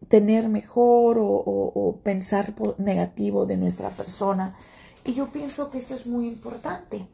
tener 0.08 0.48
mejor 0.48 1.18
o, 1.18 1.26
o 1.26 1.96
pensar 2.02 2.54
negativo 2.78 3.46
de 3.46 3.56
nuestra 3.56 3.90
persona. 3.90 4.56
Y 5.04 5.14
yo 5.14 5.30
pienso 5.32 5.70
que 5.70 5.78
esto 5.78 5.94
es 5.94 6.06
muy 6.06 6.26
importante 6.26 7.08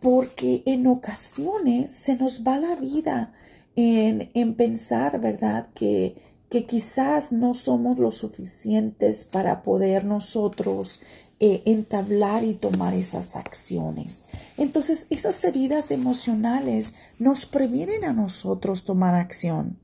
porque 0.00 0.62
en 0.66 0.86
ocasiones 0.86 1.92
se 1.92 2.16
nos 2.16 2.42
va 2.42 2.58
la 2.58 2.76
vida 2.76 3.32
en, 3.76 4.54
pensar, 4.54 5.20
¿verdad? 5.20 5.68
Que, 5.74 6.16
que 6.48 6.66
quizás 6.66 7.32
no 7.32 7.54
somos 7.54 7.98
lo 7.98 8.10
suficientes 8.10 9.24
para 9.24 9.62
poder 9.62 10.04
nosotros 10.04 11.00
eh, 11.42 11.62
entablar 11.64 12.44
y 12.44 12.52
tomar 12.52 12.92
esas 12.92 13.36
acciones. 13.36 14.24
Entonces, 14.58 15.06
esas 15.08 15.42
heridas 15.44 15.90
emocionales 15.90 16.94
nos 17.18 17.46
previenen 17.46 18.04
a 18.04 18.12
nosotros 18.12 18.84
tomar 18.84 19.14
acción. 19.14 19.78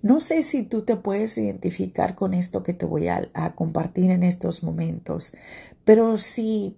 No 0.00 0.20
sé 0.20 0.42
si 0.42 0.62
tú 0.62 0.82
te 0.82 0.96
puedes 0.96 1.36
identificar 1.36 2.14
con 2.14 2.34
esto 2.34 2.62
que 2.62 2.72
te 2.72 2.86
voy 2.86 3.08
a, 3.08 3.30
compartir 3.54 4.10
en 4.10 4.22
estos 4.22 4.62
momentos, 4.62 5.34
pero 5.84 6.16
si, 6.16 6.76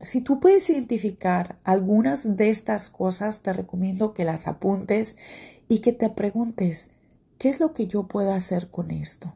si 0.00 0.20
tú 0.20 0.40
puedes 0.40 0.68
identificar 0.70 1.58
algunas 1.64 2.36
de 2.36 2.50
estas 2.50 2.88
cosas, 2.88 3.40
te 3.40 3.52
recomiendo 3.52 4.14
que 4.14 4.24
las 4.24 4.48
apuntes 4.48 5.16
y 5.68 5.80
que 5.80 5.92
te 5.92 6.10
preguntes, 6.10 6.90
¿qué 7.38 7.48
es 7.48 7.60
lo 7.60 7.72
que 7.72 7.86
yo 7.86 8.08
puedo 8.08 8.32
hacer 8.32 8.70
con 8.70 8.90
esto? 8.90 9.34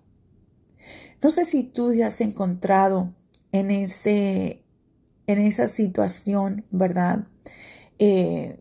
No 1.23 1.31
sé 1.31 1.45
si 1.45 1.65
tú 1.65 1.91
te 1.93 2.05
has 2.05 2.21
encontrado 2.21 3.15
en, 3.53 3.71
ese, 3.71 4.63
en 5.27 5.39
esa 5.39 5.67
situación, 5.67 6.67
¿verdad? 6.71 7.27
Eh, 7.99 8.61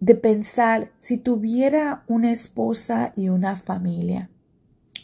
de 0.00 0.14
pensar 0.14 0.92
si 0.98 1.18
tuviera 1.18 2.04
una 2.06 2.30
esposa 2.30 3.12
y 3.16 3.28
una 3.28 3.56
familia, 3.56 4.30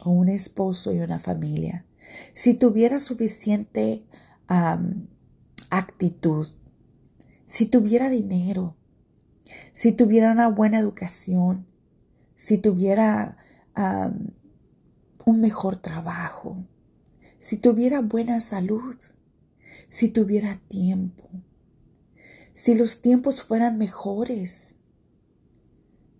o 0.00 0.10
un 0.10 0.28
esposo 0.28 0.92
y 0.92 1.00
una 1.00 1.18
familia, 1.18 1.84
si 2.32 2.54
tuviera 2.54 2.98
suficiente 2.98 4.04
actitud, 5.70 6.46
si 7.44 7.66
tuviera 7.66 8.08
dinero, 8.08 8.76
si 9.72 9.92
tuviera 9.92 10.32
una 10.32 10.48
buena 10.48 10.78
educación, 10.78 11.66
si 12.34 12.58
tuviera 12.58 13.36
un 15.24 15.40
mejor 15.40 15.76
trabajo, 15.76 16.64
si 17.38 17.56
tuviera 17.56 18.00
buena 18.00 18.40
salud, 18.40 18.96
si 19.88 20.08
tuviera 20.08 20.60
tiempo, 20.68 21.28
si 22.52 22.74
los 22.74 23.02
tiempos 23.02 23.42
fueran 23.42 23.78
mejores, 23.78 24.76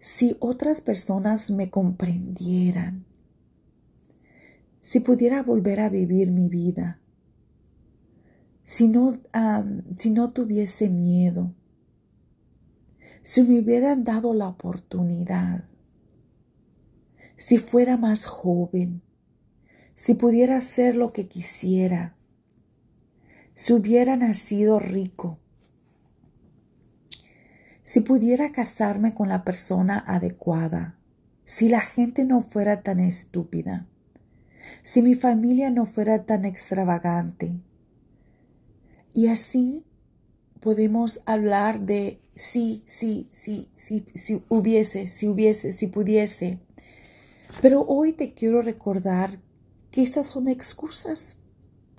si 0.01 0.37
otras 0.41 0.81
personas 0.81 1.51
me 1.51 1.71
comprendieran, 1.71 3.07
si 4.81 5.01
pudiera 5.01 5.43
volver 5.43 5.81
a 5.81 5.89
vivir 5.89 6.31
mi 6.31 6.49
vida, 6.49 7.01
si 8.65 8.89
no, 8.89 9.13
si 9.97 10.11
no 10.11 10.31
tuviese 10.31 10.89
miedo, 10.89 11.55
si 13.23 13.43
me 13.43 13.61
hubieran 13.61 14.05
dado 14.05 14.35
la 14.35 14.49
oportunidad, 14.49 15.65
si 17.37 17.59
fuera 17.59 17.97
más 17.97 18.27
joven, 18.27 19.03
si 19.95 20.15
pudiera 20.15 20.57
hacer 20.57 20.97
lo 20.97 21.13
que 21.13 21.27
quisiera, 21.27 22.17
si 23.55 23.73
hubiera 23.73 24.17
nacido 24.17 24.79
rico, 24.79 25.39
si 27.83 28.01
pudiera 28.01 28.51
casarme 28.51 29.15
con 29.15 29.29
la 29.29 29.45
persona 29.45 30.03
adecuada, 30.07 30.99
si 31.45 31.69
la 31.69 31.81
gente 31.81 32.25
no 32.25 32.41
fuera 32.41 32.83
tan 32.83 32.99
estúpida, 32.99 33.87
si 34.83 35.03
mi 35.03 35.15
familia 35.15 35.71
no 35.71 35.85
fuera 35.85 36.25
tan 36.25 36.45
extravagante. 36.45 37.55
Y 39.15 39.29
así 39.29 39.87
podemos 40.61 41.23
hablar 41.25 41.81
de 41.81 42.21
sí, 42.33 42.83
sí, 42.85 43.29
sí, 43.33 43.71
sí, 43.75 44.05
si 44.13 44.43
hubiese, 44.51 45.09
si 45.09 45.29
hubiese, 45.29 45.73
si 45.73 45.87
pudiese. 45.87 46.59
Pero 47.63 47.87
hoy 47.87 48.13
te 48.13 48.35
quiero 48.35 48.61
recordar 48.61 49.41
que 49.91 50.03
esas 50.03 50.27
son 50.27 50.49
excusas. 50.49 51.39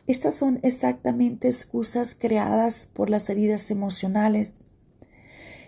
Estas 0.06 0.36
son 0.36 0.60
exactamente 0.62 1.47
excusas 1.47 2.13
creadas 2.13 2.86
por 2.86 3.10
las 3.10 3.28
heridas 3.32 3.71
emocionales 3.71 4.65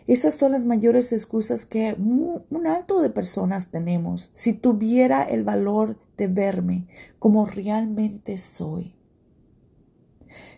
esas 0.07 0.35
son 0.35 0.53
las 0.53 0.65
mayores 0.65 1.11
excusas 1.11 1.65
que 1.65 1.93
un 1.99 2.65
alto 2.65 3.01
de 3.01 3.09
personas 3.09 3.71
tenemos. 3.71 4.29
Si 4.31 4.53
tuviera 4.53 5.21
el 5.23 5.43
valor 5.43 5.99
de 6.15 6.29
verme 6.29 6.87
como 7.19 7.45
realmente 7.45 8.37
soy. 8.37 8.96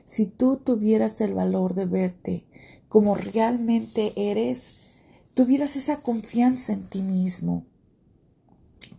Si 0.09 0.25
tú 0.25 0.57
tuvieras 0.57 1.21
el 1.21 1.35
valor 1.35 1.75
de 1.75 1.85
verte 1.85 2.47
como 2.87 3.13
realmente 3.13 4.13
eres, 4.15 4.73
tuvieras 5.35 5.75
esa 5.75 6.01
confianza 6.01 6.73
en 6.73 6.89
ti 6.89 7.03
mismo, 7.03 7.67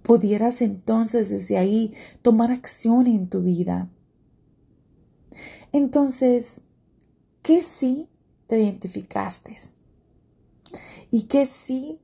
pudieras 0.05 0.63
entonces 0.63 1.31
desde 1.31 1.59
ahí 1.59 1.93
tomar 2.23 2.53
acción 2.53 3.09
en 3.09 3.29
tu 3.29 3.43
vida. 3.43 3.91
Entonces, 5.73 6.61
¿qué 7.43 7.65
sí 7.65 8.09
te 8.47 8.63
identificaste? 8.63 9.57
y 11.11 11.23
que 11.23 11.45
sí 11.45 11.99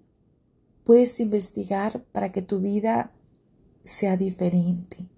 puedes 0.82 1.20
investigar 1.20 2.02
para 2.06 2.32
que 2.32 2.42
tu 2.42 2.58
vida 2.58 3.12
sea 3.84 4.16
diferente, 4.16 5.08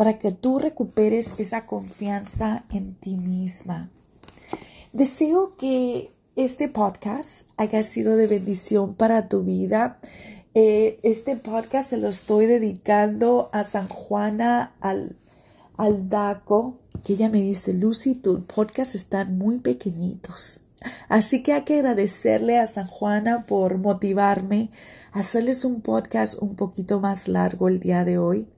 para 0.00 0.16
que 0.16 0.32
tú 0.32 0.58
recuperes 0.58 1.34
esa 1.36 1.66
confianza 1.66 2.64
en 2.70 2.94
ti 2.94 3.16
misma. 3.16 3.90
Deseo 4.94 5.58
que 5.58 6.10
este 6.36 6.68
podcast 6.68 7.46
haya 7.58 7.82
sido 7.82 8.16
de 8.16 8.26
bendición 8.26 8.94
para 8.94 9.28
tu 9.28 9.42
vida 9.42 10.00
Eh, 10.54 10.98
este 11.02 11.36
podcast 11.36 11.90
se 11.90 11.98
lo 11.98 12.08
estoy 12.08 12.46
dedicando 12.46 13.50
a 13.52 13.62
San 13.62 13.88
Juana 13.88 14.74
al, 14.80 15.16
Aldaco, 15.76 16.78
que 17.04 17.12
ella 17.12 17.28
me 17.28 17.42
dice, 17.42 17.74
Lucy, 17.74 18.14
tu 18.14 18.42
podcast 18.46 18.94
están 18.94 19.36
muy 19.36 19.60
pequeñitos. 19.60 20.62
Así 21.10 21.42
que 21.42 21.52
hay 21.52 21.64
que 21.64 21.74
agradecerle 21.74 22.58
a 22.58 22.66
San 22.66 22.86
Juana 22.86 23.44
por 23.44 23.76
motivarme 23.76 24.70
a 25.12 25.18
hacerles 25.18 25.66
un 25.66 25.82
podcast 25.82 26.40
un 26.40 26.56
poquito 26.56 27.00
más 27.00 27.28
largo 27.28 27.68
el 27.68 27.80
día 27.80 28.06
de 28.06 28.16
hoy. 28.16 28.48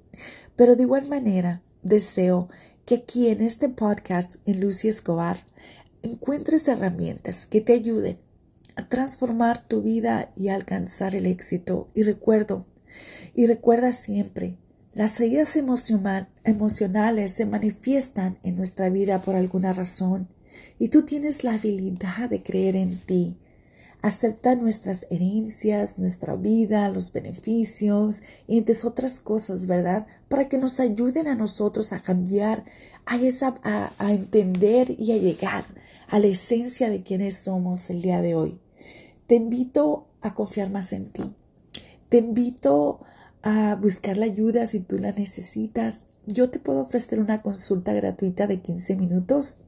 Pero 0.56 0.76
de 0.76 0.82
igual 0.82 1.08
manera, 1.08 1.62
deseo 1.82 2.48
que 2.84 2.96
aquí 2.96 3.28
en 3.28 3.40
este 3.40 3.68
podcast, 3.68 4.36
en 4.46 4.60
Lucy 4.60 4.88
Escobar, 4.88 5.38
encuentres 6.02 6.66
herramientas 6.68 7.46
que 7.46 7.60
te 7.60 7.72
ayuden 7.72 8.18
a 8.76 8.88
transformar 8.88 9.66
tu 9.66 9.82
vida 9.82 10.30
y 10.36 10.48
alcanzar 10.48 11.14
el 11.14 11.26
éxito. 11.26 11.88
Y 11.94 12.02
recuerdo, 12.02 12.66
y 13.34 13.46
recuerda 13.46 13.92
siempre, 13.92 14.56
las 14.94 15.18
heridas 15.20 15.56
emocionales 15.56 17.30
se 17.30 17.46
manifiestan 17.46 18.38
en 18.42 18.56
nuestra 18.56 18.90
vida 18.90 19.22
por 19.22 19.36
alguna 19.36 19.72
razón 19.72 20.28
y 20.78 20.88
tú 20.88 21.02
tienes 21.02 21.44
la 21.44 21.54
habilidad 21.54 22.28
de 22.28 22.42
creer 22.42 22.76
en 22.76 22.98
ti. 22.98 23.38
Acepta 24.02 24.56
nuestras 24.56 25.06
herencias, 25.10 26.00
nuestra 26.00 26.34
vida, 26.34 26.88
los 26.88 27.12
beneficios, 27.12 28.24
entre 28.48 28.74
otras 28.84 29.20
cosas, 29.20 29.66
¿verdad? 29.66 30.08
Para 30.28 30.48
que 30.48 30.58
nos 30.58 30.80
ayuden 30.80 31.28
a 31.28 31.36
nosotros 31.36 31.92
a 31.92 32.00
cambiar, 32.00 32.64
a, 33.06 33.16
esa, 33.16 33.54
a, 33.62 33.92
a 33.98 34.12
entender 34.12 34.94
y 34.98 35.12
a 35.12 35.18
llegar 35.18 35.64
a 36.08 36.18
la 36.18 36.26
esencia 36.26 36.90
de 36.90 37.04
quienes 37.04 37.36
somos 37.36 37.88
el 37.90 38.02
día 38.02 38.20
de 38.20 38.34
hoy. 38.34 38.58
Te 39.28 39.36
invito 39.36 40.08
a 40.20 40.34
confiar 40.34 40.70
más 40.70 40.92
en 40.92 41.06
ti. 41.12 41.34
Te 42.08 42.18
invito 42.18 43.00
a 43.42 43.76
buscar 43.76 44.16
la 44.16 44.26
ayuda 44.26 44.66
si 44.66 44.80
tú 44.80 44.98
la 44.98 45.12
necesitas. 45.12 46.08
Yo 46.26 46.50
te 46.50 46.58
puedo 46.58 46.82
ofrecer 46.82 47.20
una 47.20 47.40
consulta 47.40 47.92
gratuita 47.92 48.48
de 48.48 48.60
15 48.60 48.96
minutos. 48.96 49.58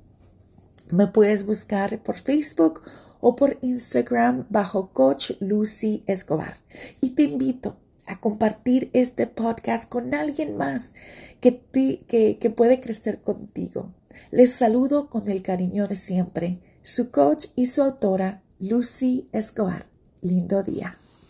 Me 0.91 1.07
puedes 1.07 1.47
buscar 1.47 2.03
por 2.03 2.17
Facebook 2.17 2.83
o 3.27 3.37
por 3.37 3.57
Instagram 3.63 4.45
bajo 4.51 4.91
Coach 4.93 5.31
Lucy 5.41 6.03
Escobar. 6.07 6.55
Y 7.01 7.11
te 7.11 7.23
invito 7.23 7.79
a 8.07 8.21
compartir 8.21 8.91
este 8.93 9.27
podcast 9.27 9.89
con 9.89 10.13
alguien 10.13 10.59
más 10.59 10.95
que, 11.41 11.59
que, 12.07 12.37
que 12.39 12.51
puede 12.51 12.81
crecer 12.81 13.23
contigo. 13.23 13.95
Les 14.31 14.53
saludo 14.53 15.09
con 15.09 15.31
el 15.31 15.41
cariño 15.41 15.89
de 15.89 15.97
siempre, 15.97 16.61
su 16.83 17.11
coach 17.11 17.47
y 17.57 17.65
su 17.65 17.81
autora, 17.83 18.43
Lucy 18.59 19.27
Escobar. 19.33 19.87
Lindo 20.21 20.63
día. 20.63 20.99